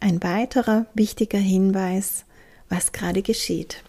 Ein 0.00 0.22
weiterer 0.22 0.86
wichtiger 0.94 1.36
Hinweis, 1.36 2.24
was 2.70 2.92
gerade 2.92 3.20
geschieht. 3.20 3.84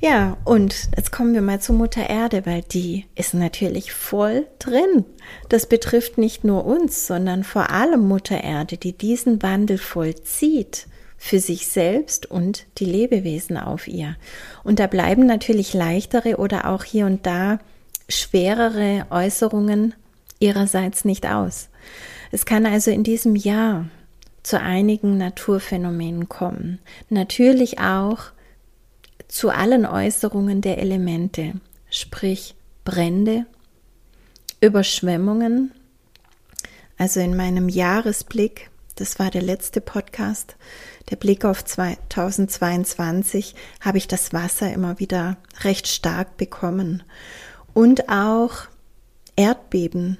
Ja, 0.00 0.38
und 0.46 0.88
jetzt 0.96 1.12
kommen 1.12 1.34
wir 1.34 1.42
mal 1.42 1.60
zu 1.60 1.74
Mutter 1.74 2.08
Erde, 2.08 2.46
weil 2.46 2.62
die 2.62 3.04
ist 3.14 3.34
natürlich 3.34 3.92
voll 3.92 4.46
drin. 4.58 5.04
Das 5.50 5.66
betrifft 5.66 6.16
nicht 6.16 6.44
nur 6.44 6.64
uns, 6.64 7.06
sondern 7.06 7.44
vor 7.44 7.68
allem 7.68 8.08
Mutter 8.08 8.42
Erde, 8.42 8.78
die 8.78 8.96
diesen 8.96 9.42
Wandel 9.42 9.76
vollzieht 9.76 10.86
für 11.24 11.38
sich 11.38 11.68
selbst 11.68 12.26
und 12.26 12.66
die 12.78 12.84
Lebewesen 12.84 13.56
auf 13.56 13.86
ihr. 13.86 14.16
Und 14.64 14.80
da 14.80 14.88
bleiben 14.88 15.24
natürlich 15.24 15.72
leichtere 15.72 16.36
oder 16.36 16.66
auch 16.66 16.82
hier 16.82 17.06
und 17.06 17.26
da 17.26 17.60
schwerere 18.08 19.06
Äußerungen 19.08 19.94
ihrerseits 20.40 21.04
nicht 21.04 21.24
aus. 21.24 21.68
Es 22.32 22.44
kann 22.44 22.66
also 22.66 22.90
in 22.90 23.04
diesem 23.04 23.36
Jahr 23.36 23.86
zu 24.42 24.58
einigen 24.58 25.16
Naturphänomenen 25.16 26.28
kommen. 26.28 26.80
Natürlich 27.08 27.78
auch 27.78 28.24
zu 29.28 29.50
allen 29.50 29.86
Äußerungen 29.86 30.60
der 30.60 30.78
Elemente, 30.78 31.52
sprich 31.88 32.56
Brände, 32.84 33.46
Überschwemmungen. 34.60 35.70
Also 36.98 37.20
in 37.20 37.36
meinem 37.36 37.68
Jahresblick, 37.68 38.70
das 38.96 39.20
war 39.20 39.30
der 39.30 39.42
letzte 39.42 39.80
Podcast, 39.80 40.56
der 41.10 41.16
Blick 41.16 41.44
auf 41.44 41.64
2022, 41.64 43.54
habe 43.80 43.98
ich 43.98 44.08
das 44.08 44.32
Wasser 44.32 44.72
immer 44.72 44.98
wieder 44.98 45.36
recht 45.62 45.88
stark 45.88 46.36
bekommen. 46.36 47.02
Und 47.74 48.08
auch 48.08 48.66
Erdbeben, 49.36 50.18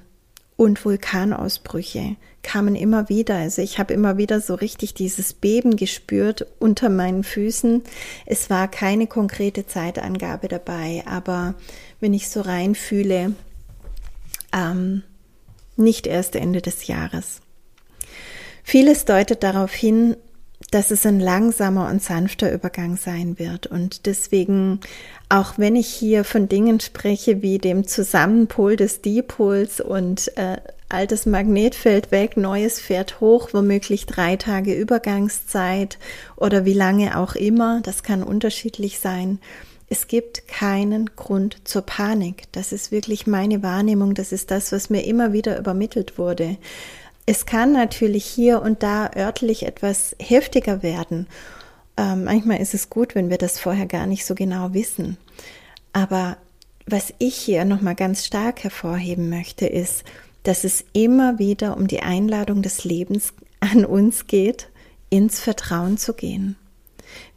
und 0.55 0.83
Vulkanausbrüche 0.85 2.15
kamen 2.41 2.75
immer 2.75 3.09
wieder. 3.09 3.35
Also 3.35 3.61
ich 3.61 3.79
habe 3.79 3.93
immer 3.93 4.17
wieder 4.17 4.41
so 4.41 4.55
richtig 4.55 4.93
dieses 4.93 5.33
Beben 5.33 5.75
gespürt 5.75 6.45
unter 6.59 6.89
meinen 6.89 7.23
Füßen. 7.23 7.83
Es 8.25 8.49
war 8.49 8.67
keine 8.67 9.07
konkrete 9.07 9.65
Zeitangabe 9.65 10.47
dabei, 10.47 11.03
aber 11.05 11.55
wenn 11.99 12.13
ich 12.13 12.29
so 12.29 12.41
reinfühle, 12.41 13.33
ähm, 14.53 15.03
nicht 15.75 16.05
erst 16.05 16.35
Ende 16.35 16.61
des 16.61 16.87
Jahres. 16.87 17.41
Vieles 18.63 19.05
deutet 19.05 19.43
darauf 19.43 19.73
hin, 19.73 20.15
dass 20.73 20.89
es 20.89 21.05
ein 21.05 21.19
langsamer 21.19 21.87
und 21.89 22.01
sanfter 22.01 22.51
Übergang 22.51 22.97
sein 22.97 23.37
wird. 23.37 23.67
Und 23.67 24.07
deswegen, 24.07 24.79
auch 25.29 25.53
wenn 25.57 25.75
ich 25.75 25.87
hier 25.87 26.23
von 26.23 26.49
Dingen 26.49 26.79
spreche 26.79 27.43
wie 27.43 27.59
dem 27.59 27.85
Zusammenpol 27.85 28.75
des 28.75 29.01
Dipols 29.01 29.81
und 29.81 30.35
äh, 30.35 30.57
altes 30.89 31.27
Magnetfeld 31.27 32.11
weg, 32.11 32.37
neues 32.37 32.79
fährt 32.79 33.19
hoch, 33.19 33.49
womöglich 33.51 34.07
drei 34.07 34.35
Tage 34.35 34.73
Übergangszeit 34.73 35.99
oder 36.37 36.65
wie 36.65 36.73
lange 36.73 37.19
auch 37.19 37.35
immer, 37.35 37.81
das 37.83 38.01
kann 38.01 38.23
unterschiedlich 38.23 38.99
sein. 38.99 39.39
Es 39.89 40.07
gibt 40.07 40.47
keinen 40.47 41.11
Grund 41.15 41.57
zur 41.65 41.83
Panik. 41.83 42.45
Das 42.51 42.71
ist 42.71 42.91
wirklich 42.91 43.27
meine 43.27 43.61
Wahrnehmung. 43.61 44.15
Das 44.15 44.31
ist 44.31 44.49
das, 44.49 44.71
was 44.71 44.89
mir 44.89 45.05
immer 45.05 45.33
wieder 45.33 45.59
übermittelt 45.59 46.17
wurde. 46.17 46.57
Es 47.25 47.45
kann 47.45 47.71
natürlich 47.71 48.25
hier 48.25 48.61
und 48.61 48.83
da 48.83 49.09
örtlich 49.15 49.65
etwas 49.65 50.15
heftiger 50.19 50.83
werden. 50.83 51.27
Ähm, 51.95 52.25
manchmal 52.25 52.59
ist 52.59 52.73
es 52.73 52.89
gut, 52.89 53.15
wenn 53.15 53.29
wir 53.29 53.37
das 53.37 53.59
vorher 53.59 53.85
gar 53.85 54.07
nicht 54.07 54.25
so 54.25 54.35
genau 54.35 54.73
wissen. 54.73 55.17
Aber 55.93 56.37
was 56.85 57.13
ich 57.19 57.35
hier 57.35 57.63
nochmal 57.63 57.95
ganz 57.95 58.25
stark 58.25 58.63
hervorheben 58.63 59.29
möchte, 59.29 59.65
ist, 59.65 60.03
dass 60.43 60.65
es 60.65 60.83
immer 60.91 61.39
wieder 61.39 61.77
um 61.77 61.87
die 61.87 62.01
Einladung 62.01 62.61
des 62.61 62.83
Lebens 62.83 63.33
an 63.61 63.85
uns 63.85 64.27
geht, 64.27 64.67
ins 65.09 65.39
Vertrauen 65.39 65.97
zu 65.97 66.13
gehen. 66.13 66.57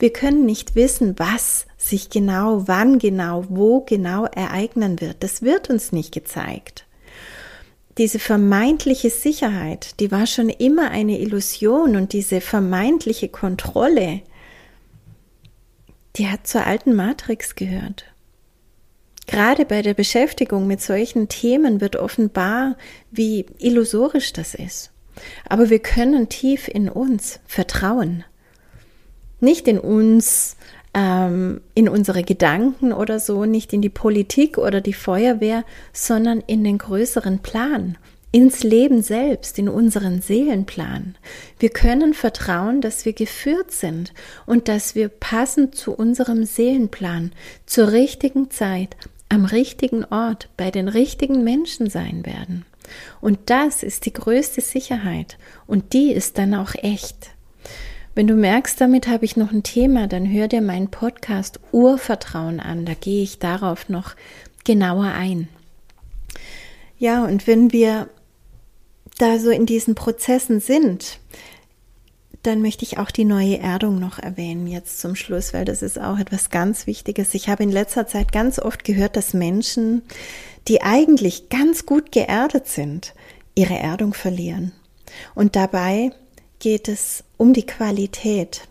Wir 0.01 0.13
können 0.13 0.47
nicht 0.47 0.75
wissen, 0.75 1.17
was 1.19 1.67
sich 1.77 2.11
genau, 2.11 2.67
wann 2.67 2.99
genau, 2.99 3.45
wo 3.49 3.83
genau 3.83 4.25
ereignen 4.25 5.01
wird. 5.01 5.23
Das 5.23 5.43
wird 5.43 5.71
uns 5.71 5.93
nicht 5.93 6.13
gezeigt 6.13 6.86
diese 7.99 8.19
vermeintliche 8.19 9.11
Sicherheit, 9.11 9.99
die 10.01 10.11
war 10.11 10.27
schon 10.27 10.49
immer 10.51 10.91
eine 10.91 11.19
Illusion 11.19 11.97
und 11.97 12.13
diese 12.13 12.41
vermeintliche 12.41 13.29
Kontrolle, 13.29 14.21
die 16.17 16.29
hat 16.29 16.47
zur 16.47 16.67
alten 16.67 16.95
Matrix 16.95 17.55
gehört. 17.55 18.05
Gerade 19.27 19.65
bei 19.65 19.83
der 19.83 19.95
Beschäftigung 19.95 20.67
mit 20.67 20.81
solchen 20.81 21.29
Themen 21.29 21.81
wird 21.81 21.97
offenbar, 21.97 22.77
wie 23.11 23.47
illusorisch 23.59 24.33
das 24.33 24.55
ist. 24.55 24.93
Aber 25.49 25.71
wir 25.71 25.81
können 25.81 26.29
tief 26.29 26.69
in 26.69 26.89
uns 26.89 27.41
vertrauen. 27.47 28.25
Nicht 29.41 29.67
in 29.69 29.79
uns, 29.79 30.57
ähm, 30.97 31.61
in 31.75 31.91
unsere 31.91 32.23
Gedanken 32.23 32.93
oder 32.95 33.21
so, 33.21 33.45
nicht 33.45 33.75
in 33.75 33.83
die 33.83 33.91
Politik 33.91 34.57
oder 34.57 34.81
die 34.81 34.95
Feuerwehr, 34.95 35.65
sondern 35.93 36.41
in 36.41 36.65
den 36.65 36.79
größeren 36.79 37.41
Plan, 37.41 37.99
ins 38.33 38.65
Leben 38.65 39.03
selbst, 39.03 39.59
in 39.59 39.69
unseren 39.69 40.23
Seelenplan. 40.23 41.17
Wir 41.59 41.69
können 41.69 42.15
vertrauen, 42.15 42.81
dass 42.81 43.05
wir 43.05 43.13
geführt 43.13 43.73
sind 43.73 44.15
und 44.47 44.69
dass 44.69 44.95
wir 44.95 45.09
passend 45.09 45.75
zu 45.75 45.93
unserem 45.93 46.45
Seelenplan 46.45 47.33
zur 47.67 47.93
richtigen 47.93 48.51
Zeit 48.51 48.97
am 49.29 49.45
richtigen 49.45 50.05
Ort 50.07 50.49
bei 50.57 50.71
den 50.71 50.89
richtigen 50.89 51.45
Menschen 51.45 51.91
sein 51.91 52.25
werden. 52.25 52.65
Und 53.21 53.39
das 53.47 53.83
ist 53.83 54.07
die 54.07 54.13
größte 54.13 54.61
Sicherheit 54.63 55.37
und 55.67 55.93
die 55.93 56.13
ist 56.13 56.39
dann 56.39 56.55
auch 56.55 56.75
echt. 56.75 57.36
Wenn 58.17 58.27
du 58.27 58.35
merkst, 58.35 58.81
damit 58.81 59.09
habe 59.09 59.27
ich 59.27 59.37
noch 59.37 59.53
ein 59.53 59.63
Thema, 59.63 60.07
dann 60.07 60.33
hör 60.33 60.49
dir 60.49 60.63
meinen 60.63 60.91
Podcast 60.91 61.61
Urvertrauen 61.71 62.61
an. 62.61 62.87
Da 62.87 62.95
gehe 62.95 63.23
ich 63.23 63.41
darauf 63.41 63.91
noch 63.91 64.17
genauer 64.65 65.09
ein. 65.09 65.49
Ja, 66.99 67.27
und 67.27 67.47
wenn 67.47 67.75
wir 67.75 68.09
da 69.19 69.39
so 69.39 69.51
in 69.51 69.67
diesen 69.67 69.95
Prozessen 69.95 70.61
sind, 70.61 71.19
dann 72.43 72.63
möchte 72.63 72.87
ich 72.87 72.97
auch 72.97 73.11
die 73.11 73.27
neue 73.27 73.59
Erdung 73.59 73.99
noch 73.99 74.19
erwähnen 74.19 74.67
jetzt 74.67 74.99
zum 74.99 75.15
Schluss, 75.15 75.53
weil 75.53 75.67
das 75.67 75.83
ist 75.83 76.01
auch 76.01 76.19
etwas 76.19 76.49
ganz 76.49 76.87
Wichtiges. 76.87 77.35
Ich 77.35 77.51
habe 77.51 77.65
in 77.65 77.71
letzter 77.71 78.07
Zeit 78.07 78.33
ganz 78.33 78.59
oft 78.59 78.83
gehört, 78.85 79.17
dass 79.19 79.35
Menschen, 79.35 80.01
die 80.69 80.81
eigentlich 80.81 81.51
ganz 81.51 81.85
gut 81.85 82.13
geerdet 82.13 82.67
sind, 82.67 83.13
ihre 83.55 83.79
Erdung 83.79 84.15
verlieren. 84.15 84.73
Und 85.35 85.55
dabei 85.55 86.13
geht 86.61 86.89
es 86.89 87.23
um 87.37 87.53
die 87.53 87.67
Qualität, 87.67 88.69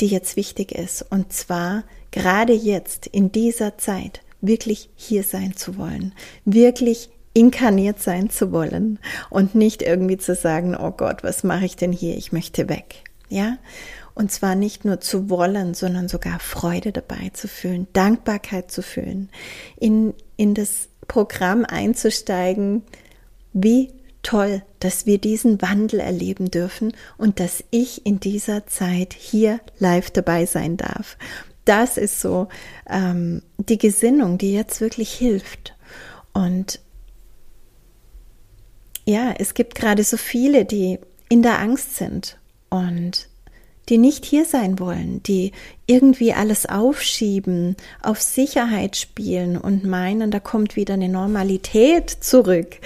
die 0.00 0.06
jetzt 0.06 0.36
wichtig 0.36 0.72
ist. 0.72 1.02
Und 1.10 1.32
zwar 1.32 1.84
gerade 2.10 2.52
jetzt, 2.52 3.06
in 3.06 3.32
dieser 3.32 3.78
Zeit, 3.78 4.20
wirklich 4.40 4.90
hier 4.94 5.22
sein 5.22 5.56
zu 5.56 5.76
wollen, 5.76 6.14
wirklich 6.44 7.10
inkarniert 7.32 8.00
sein 8.00 8.30
zu 8.30 8.52
wollen 8.52 8.98
und 9.30 9.54
nicht 9.54 9.82
irgendwie 9.82 10.18
zu 10.18 10.34
sagen, 10.34 10.76
oh 10.76 10.92
Gott, 10.92 11.24
was 11.24 11.42
mache 11.42 11.64
ich 11.64 11.76
denn 11.76 11.92
hier? 11.92 12.16
Ich 12.16 12.32
möchte 12.32 12.68
weg. 12.68 13.02
Ja? 13.28 13.58
Und 14.14 14.30
zwar 14.30 14.54
nicht 14.54 14.84
nur 14.84 15.00
zu 15.00 15.28
wollen, 15.28 15.74
sondern 15.74 16.08
sogar 16.08 16.38
Freude 16.38 16.92
dabei 16.92 17.30
zu 17.32 17.48
fühlen, 17.48 17.88
Dankbarkeit 17.92 18.70
zu 18.70 18.82
fühlen, 18.82 19.28
in, 19.76 20.14
in 20.36 20.54
das 20.54 20.88
Programm 21.08 21.64
einzusteigen, 21.64 22.82
wie 23.52 23.90
toll, 24.24 24.62
dass 24.80 25.06
wir 25.06 25.18
diesen 25.18 25.62
Wandel 25.62 26.00
erleben 26.00 26.50
dürfen 26.50 26.92
und 27.16 27.38
dass 27.38 27.62
ich 27.70 28.04
in 28.04 28.18
dieser 28.18 28.66
Zeit 28.66 29.14
hier 29.14 29.60
live 29.78 30.10
dabei 30.10 30.46
sein 30.46 30.76
darf. 30.76 31.16
Das 31.64 31.96
ist 31.96 32.20
so 32.20 32.48
ähm, 32.90 33.42
die 33.58 33.78
Gesinnung, 33.78 34.36
die 34.36 34.52
jetzt 34.52 34.80
wirklich 34.80 35.12
hilft. 35.12 35.74
Und 36.32 36.80
ja, 39.06 39.34
es 39.38 39.54
gibt 39.54 39.74
gerade 39.74 40.02
so 40.02 40.16
viele, 40.16 40.64
die 40.64 40.98
in 41.28 41.42
der 41.42 41.58
Angst 41.60 41.96
sind 41.96 42.38
und 42.70 43.28
die 43.88 43.98
nicht 43.98 44.24
hier 44.24 44.46
sein 44.46 44.78
wollen, 44.78 45.22
die 45.24 45.52
irgendwie 45.86 46.32
alles 46.32 46.66
aufschieben, 46.66 47.76
auf 48.02 48.20
Sicherheit 48.20 48.96
spielen 48.96 49.58
und 49.58 49.84
meinen, 49.84 50.30
da 50.30 50.40
kommt 50.40 50.74
wieder 50.74 50.94
eine 50.94 51.10
Normalität 51.10 52.08
zurück, 52.08 52.78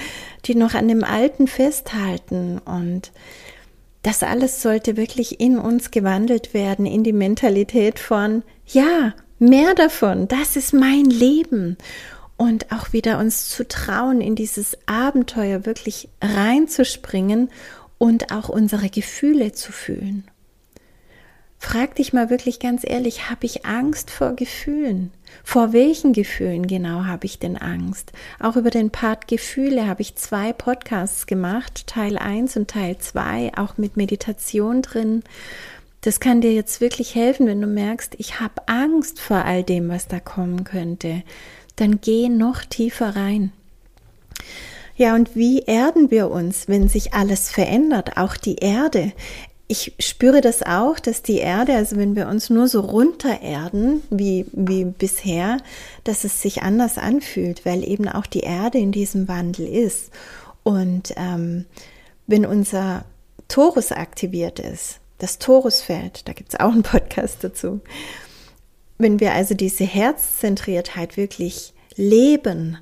die 0.49 0.55
noch 0.55 0.75
an 0.75 0.89
dem 0.89 1.05
Alten 1.05 1.47
festhalten 1.47 2.59
und 2.59 3.13
das 4.03 4.23
alles 4.23 4.63
sollte 4.63 4.97
wirklich 4.97 5.41
in 5.41 5.59
uns 5.59 5.91
gewandelt 5.91 6.55
werden, 6.55 6.87
in 6.87 7.05
die 7.05 7.13
Mentalität 7.13 7.99
von, 7.99 8.43
ja, 8.67 9.15
mehr 9.39 9.75
davon, 9.75 10.29
das 10.29 10.57
ist 10.57 10.73
mein 10.73 11.05
Leben. 11.05 11.77
und 12.39 12.71
auch 12.71 12.93
wieder 12.93 13.19
uns 13.19 13.51
zu 13.51 13.67
trauen, 13.67 14.21
in 14.21 14.37
dieses 14.37 14.79
Abenteuer 14.87 15.67
wirklich 15.67 16.09
reinzuspringen 16.23 17.51
und 17.99 18.33
auch 18.33 18.49
unsere 18.49 18.89
Gefühle 18.89 19.53
zu 19.53 19.73
fühlen. 19.73 20.25
Frag 21.59 21.97
dich 21.97 22.13
mal 22.13 22.31
wirklich 22.31 22.61
ganz 22.61 22.83
ehrlich, 22.87 23.29
habe 23.29 23.45
ich 23.45 23.67
Angst 23.67 24.13
vor 24.13 24.35
Gefühlen? 24.35 25.11
Vor 25.45 25.73
welchen 25.73 26.13
Gefühlen 26.13 26.67
genau 26.67 27.05
habe 27.05 27.27
ich 27.27 27.39
denn 27.39 27.57
Angst? 27.57 28.13
Auch 28.41 28.57
über 28.57 28.71
den 28.71 28.91
Part 28.91 29.29
Gefühle 29.29 29.87
habe 29.87 30.03
ich 30.03 30.17
zwei 30.17 30.53
Podcasts 30.53 31.27
gemacht, 31.27 31.87
Teil 31.87 32.19
1 32.19 32.57
und 32.57 32.71
Teil 32.71 32.99
2, 32.99 33.53
auch 33.57 33.79
mit 33.79 33.97
Meditation 33.97 34.83
drin. 34.83 35.23
Das 36.01 36.21
kann 36.21 36.41
dir 36.41 36.53
jetzt 36.53 36.81
wirklich 36.81 37.15
helfen, 37.15 37.47
wenn 37.47 37.61
du 37.61 37.67
merkst, 37.67 38.15
ich 38.19 38.41
habe 38.41 38.67
Angst 38.67 39.21
vor 39.21 39.45
all 39.45 39.63
dem, 39.63 39.89
was 39.89 40.07
da 40.07 40.21
kommen 40.21 40.65
könnte 40.65 41.23
dann 41.79 42.01
geh 42.01 42.29
noch 42.29 42.65
tiefer 42.65 43.17
rein. 43.17 43.53
Ja, 44.97 45.15
und 45.15 45.37
wie 45.37 45.61
erden 45.61 46.11
wir 46.11 46.29
uns, 46.31 46.67
wenn 46.67 46.89
sich 46.89 47.15
alles 47.15 47.51
verändert, 47.51 48.17
auch 48.17 48.37
die 48.37 48.57
Erde? 48.57 49.13
Ich 49.71 49.93
spüre 49.99 50.41
das 50.41 50.63
auch, 50.63 50.99
dass 50.99 51.21
die 51.21 51.39
Erde, 51.39 51.75
also 51.75 51.97
wenn 51.97 52.17
wir 52.17 52.29
uns 52.29 52.49
nur 52.49 52.69
so 52.69 52.81
runter 52.81 53.43
erden 53.43 54.03
wie, 54.09 54.47
wie 54.53 54.87
bisher, 54.87 55.59
dass 56.05 56.25
es 56.25 56.41
sich 56.41 56.63
anders 56.63 56.97
anfühlt, 56.97 57.67
weil 57.67 57.87
eben 57.87 58.09
auch 58.09 58.25
die 58.25 58.41
Erde 58.41 58.79
in 58.79 58.93
diesem 58.93 59.29
Wandel 59.29 59.67
ist. 59.67 60.11
Und 60.63 61.13
ähm, 61.17 61.67
wenn 62.27 62.47
unser 62.47 63.05
Torus 63.49 63.93
aktiviert 63.93 64.59
ist, 64.59 65.01
das 65.19 65.39
Torusfeld, 65.39 66.27
da 66.29 66.33
gibt 66.33 66.55
es 66.55 66.61
auch 66.61 66.73
einen 66.73 66.83
Podcast 66.83 67.45
dazu, 67.45 67.81
wenn 68.99 69.21
wir 69.21 69.33
also 69.33 69.55
diese 69.55 69.85
Herzzentriertheit 69.85 71.17
wirklich 71.17 71.73
leben, 71.97 72.79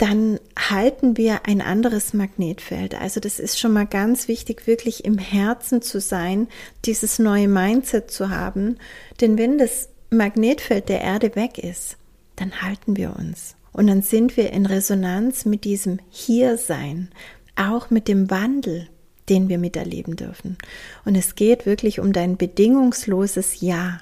dann 0.00 0.40
halten 0.58 1.18
wir 1.18 1.46
ein 1.46 1.60
anderes 1.60 2.14
Magnetfeld. 2.14 2.94
Also 2.94 3.20
das 3.20 3.38
ist 3.38 3.60
schon 3.60 3.74
mal 3.74 3.84
ganz 3.84 4.28
wichtig, 4.28 4.66
wirklich 4.66 5.04
im 5.04 5.18
Herzen 5.18 5.82
zu 5.82 6.00
sein, 6.00 6.48
dieses 6.86 7.18
neue 7.18 7.48
Mindset 7.48 8.10
zu 8.10 8.30
haben. 8.30 8.78
Denn 9.20 9.36
wenn 9.36 9.58
das 9.58 9.90
Magnetfeld 10.08 10.88
der 10.88 11.02
Erde 11.02 11.36
weg 11.36 11.58
ist, 11.58 11.98
dann 12.36 12.62
halten 12.62 12.96
wir 12.96 13.14
uns. 13.14 13.56
Und 13.72 13.88
dann 13.88 14.00
sind 14.00 14.38
wir 14.38 14.54
in 14.54 14.64
Resonanz 14.64 15.44
mit 15.44 15.64
diesem 15.64 15.98
Hiersein, 16.08 17.10
auch 17.54 17.90
mit 17.90 18.08
dem 18.08 18.30
Wandel, 18.30 18.88
den 19.28 19.50
wir 19.50 19.58
miterleben 19.58 20.16
dürfen. 20.16 20.56
Und 21.04 21.14
es 21.14 21.34
geht 21.34 21.66
wirklich 21.66 22.00
um 22.00 22.14
dein 22.14 22.38
bedingungsloses 22.38 23.60
Ja 23.60 24.00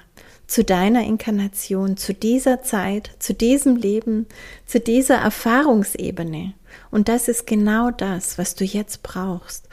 zu 0.49 0.63
deiner 0.63 1.03
Inkarnation, 1.03 1.95
zu 1.95 2.11
dieser 2.11 2.63
Zeit, 2.63 3.11
zu 3.19 3.35
diesem 3.35 3.75
Leben, 3.75 4.25
zu 4.65 4.79
dieser 4.79 5.17
Erfahrungsebene. 5.17 6.53
Und 6.89 7.07
das 7.07 7.27
ist 7.27 7.45
genau 7.45 7.91
das, 7.91 8.39
was 8.39 8.55
du 8.55 8.65
jetzt 8.65 9.03
brauchst. 9.03 9.69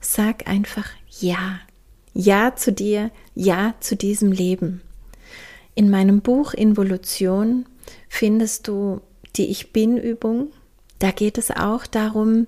Sag 0.00 0.46
einfach 0.46 0.88
Ja. 1.18 1.58
Ja 2.12 2.54
zu 2.54 2.72
dir, 2.72 3.10
Ja 3.34 3.74
zu 3.80 3.96
diesem 3.96 4.30
Leben. 4.30 4.82
In 5.74 5.90
meinem 5.90 6.20
Buch 6.20 6.54
Involution 6.54 7.66
findest 8.08 8.68
du 8.68 9.00
die 9.34 9.50
Ich 9.50 9.72
Bin 9.72 9.96
Übung. 9.96 10.52
Da 11.00 11.10
geht 11.10 11.38
es 11.38 11.50
auch 11.50 11.86
darum, 11.86 12.46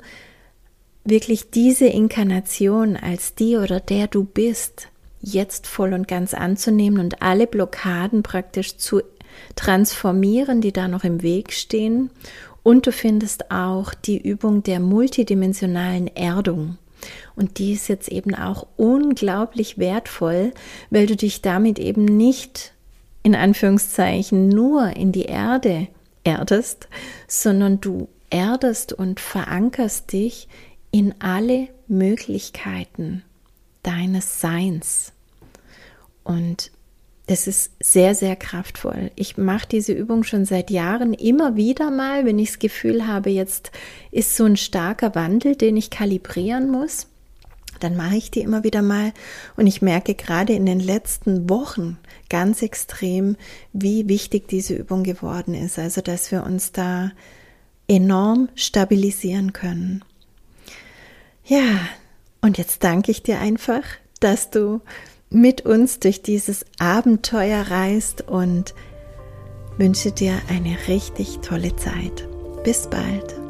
wirklich 1.03 1.51
diese 1.51 1.87
Inkarnation 1.87 2.97
als 2.97 3.35
die 3.35 3.57
oder 3.57 3.81
der 3.81 4.07
du 4.07 4.23
bist 4.23 4.87
jetzt 5.21 5.67
voll 5.67 5.93
und 5.93 6.09
ganz 6.09 6.35
anzunehmen 6.35 7.01
und 7.01 7.23
alle 7.23 7.47
Blockaden 7.47 8.23
praktisch 8.23 8.77
zu 8.77 9.03
transformieren, 9.55 10.61
die 10.61 10.73
da 10.73 10.89
noch 10.89 11.05
im 11.05 11.23
Weg 11.23 11.53
stehen. 11.53 12.11
Und 12.63 12.87
du 12.87 12.93
findest 12.93 13.51
auch 13.51 13.95
die 13.95 14.19
Übung 14.19 14.63
der 14.63 14.81
multidimensionalen 14.81 16.09
Erdung. 16.17 16.79
Und 17.37 17.59
die 17.59 17.73
ist 17.73 17.89
jetzt 17.89 18.09
eben 18.09 18.35
auch 18.35 18.67
unglaublich 18.77 19.79
wertvoll, 19.79 20.53
weil 20.91 21.07
du 21.07 21.15
dich 21.15 21.43
damit 21.43 21.79
eben 21.79 22.05
nicht 22.05 22.73
in 23.23 23.35
Anführungszeichen 23.35 24.49
nur 24.49 24.97
in 24.97 25.13
die 25.13 25.27
Erde 25.27 25.89
erdest, 26.25 26.89
sondern 27.29 27.81
du 27.81 28.09
erdest 28.31 28.93
und 28.93 29.21
verankerst 29.21 30.13
dich 30.13 30.49
in 30.91 31.15
alle 31.21 31.69
Möglichkeiten 31.89 33.23
deines 33.87 34.41
Seins. 34.41 35.13
Und 36.25 36.71
das 37.27 37.47
ist 37.47 37.73
sehr, 37.81 38.15
sehr 38.15 38.37
kraftvoll. 38.37 39.11
Ich 39.17 39.37
mache 39.37 39.67
diese 39.69 39.93
Übung 39.93 40.23
schon 40.23 40.45
seit 40.45 40.71
Jahren 40.71 41.13
immer 41.13 41.57
wieder 41.57 41.91
mal, 41.91 42.25
wenn 42.25 42.39
ich 42.39 42.51
das 42.51 42.59
Gefühl 42.61 43.07
habe, 43.07 43.31
jetzt 43.31 43.73
ist 44.13 44.37
so 44.37 44.45
ein 44.45 44.57
starker 44.57 45.15
Wandel, 45.15 45.57
den 45.57 45.77
ich 45.77 45.91
kalibrieren 45.91 46.71
muss. 46.71 47.09
Dann 47.81 47.97
mache 47.97 48.17
ich 48.17 48.31
die 48.31 48.41
immer 48.41 48.65
wieder 48.65 48.81
mal 48.81 49.13
und 49.57 49.67
ich 49.67 49.83
merke 49.83 50.15
gerade 50.15 50.55
in 50.55 50.67
den 50.67 50.81
letzten 50.81 51.51
Wochen 51.51 51.99
ganz 52.31 52.63
extrem, 52.63 53.37
wie 53.73 54.09
wichtig 54.09 54.49
diese 54.49 54.75
Übung 54.75 55.03
geworden 55.03 55.53
ist. 55.55 55.79
Also, 55.79 56.01
dass 56.01 56.31
wir 56.31 56.45
uns 56.45 56.73
da 56.73 57.13
enorm 57.89 58.49
stabilisieren 58.55 59.53
können. 59.53 60.05
Ja, 61.45 61.81
und 62.47 62.59
jetzt 62.59 62.85
danke 62.85 63.11
ich 63.11 63.25
dir 63.25 63.41
einfach, 63.41 63.83
dass 64.21 64.51
du 64.51 64.81
mit 65.31 65.67
uns 65.67 65.99
durch 65.99 66.23
dieses 66.23 66.65
Abenteuer 66.79 67.63
reist 67.63 68.23
und 68.23 68.73
wünsche 69.77 70.13
dir 70.13 70.41
eine 70.49 70.77
richtig 70.87 71.41
tolle 71.41 71.75
Zeit. 71.75 72.29
Bis 72.63 72.89
bald. 72.89 73.46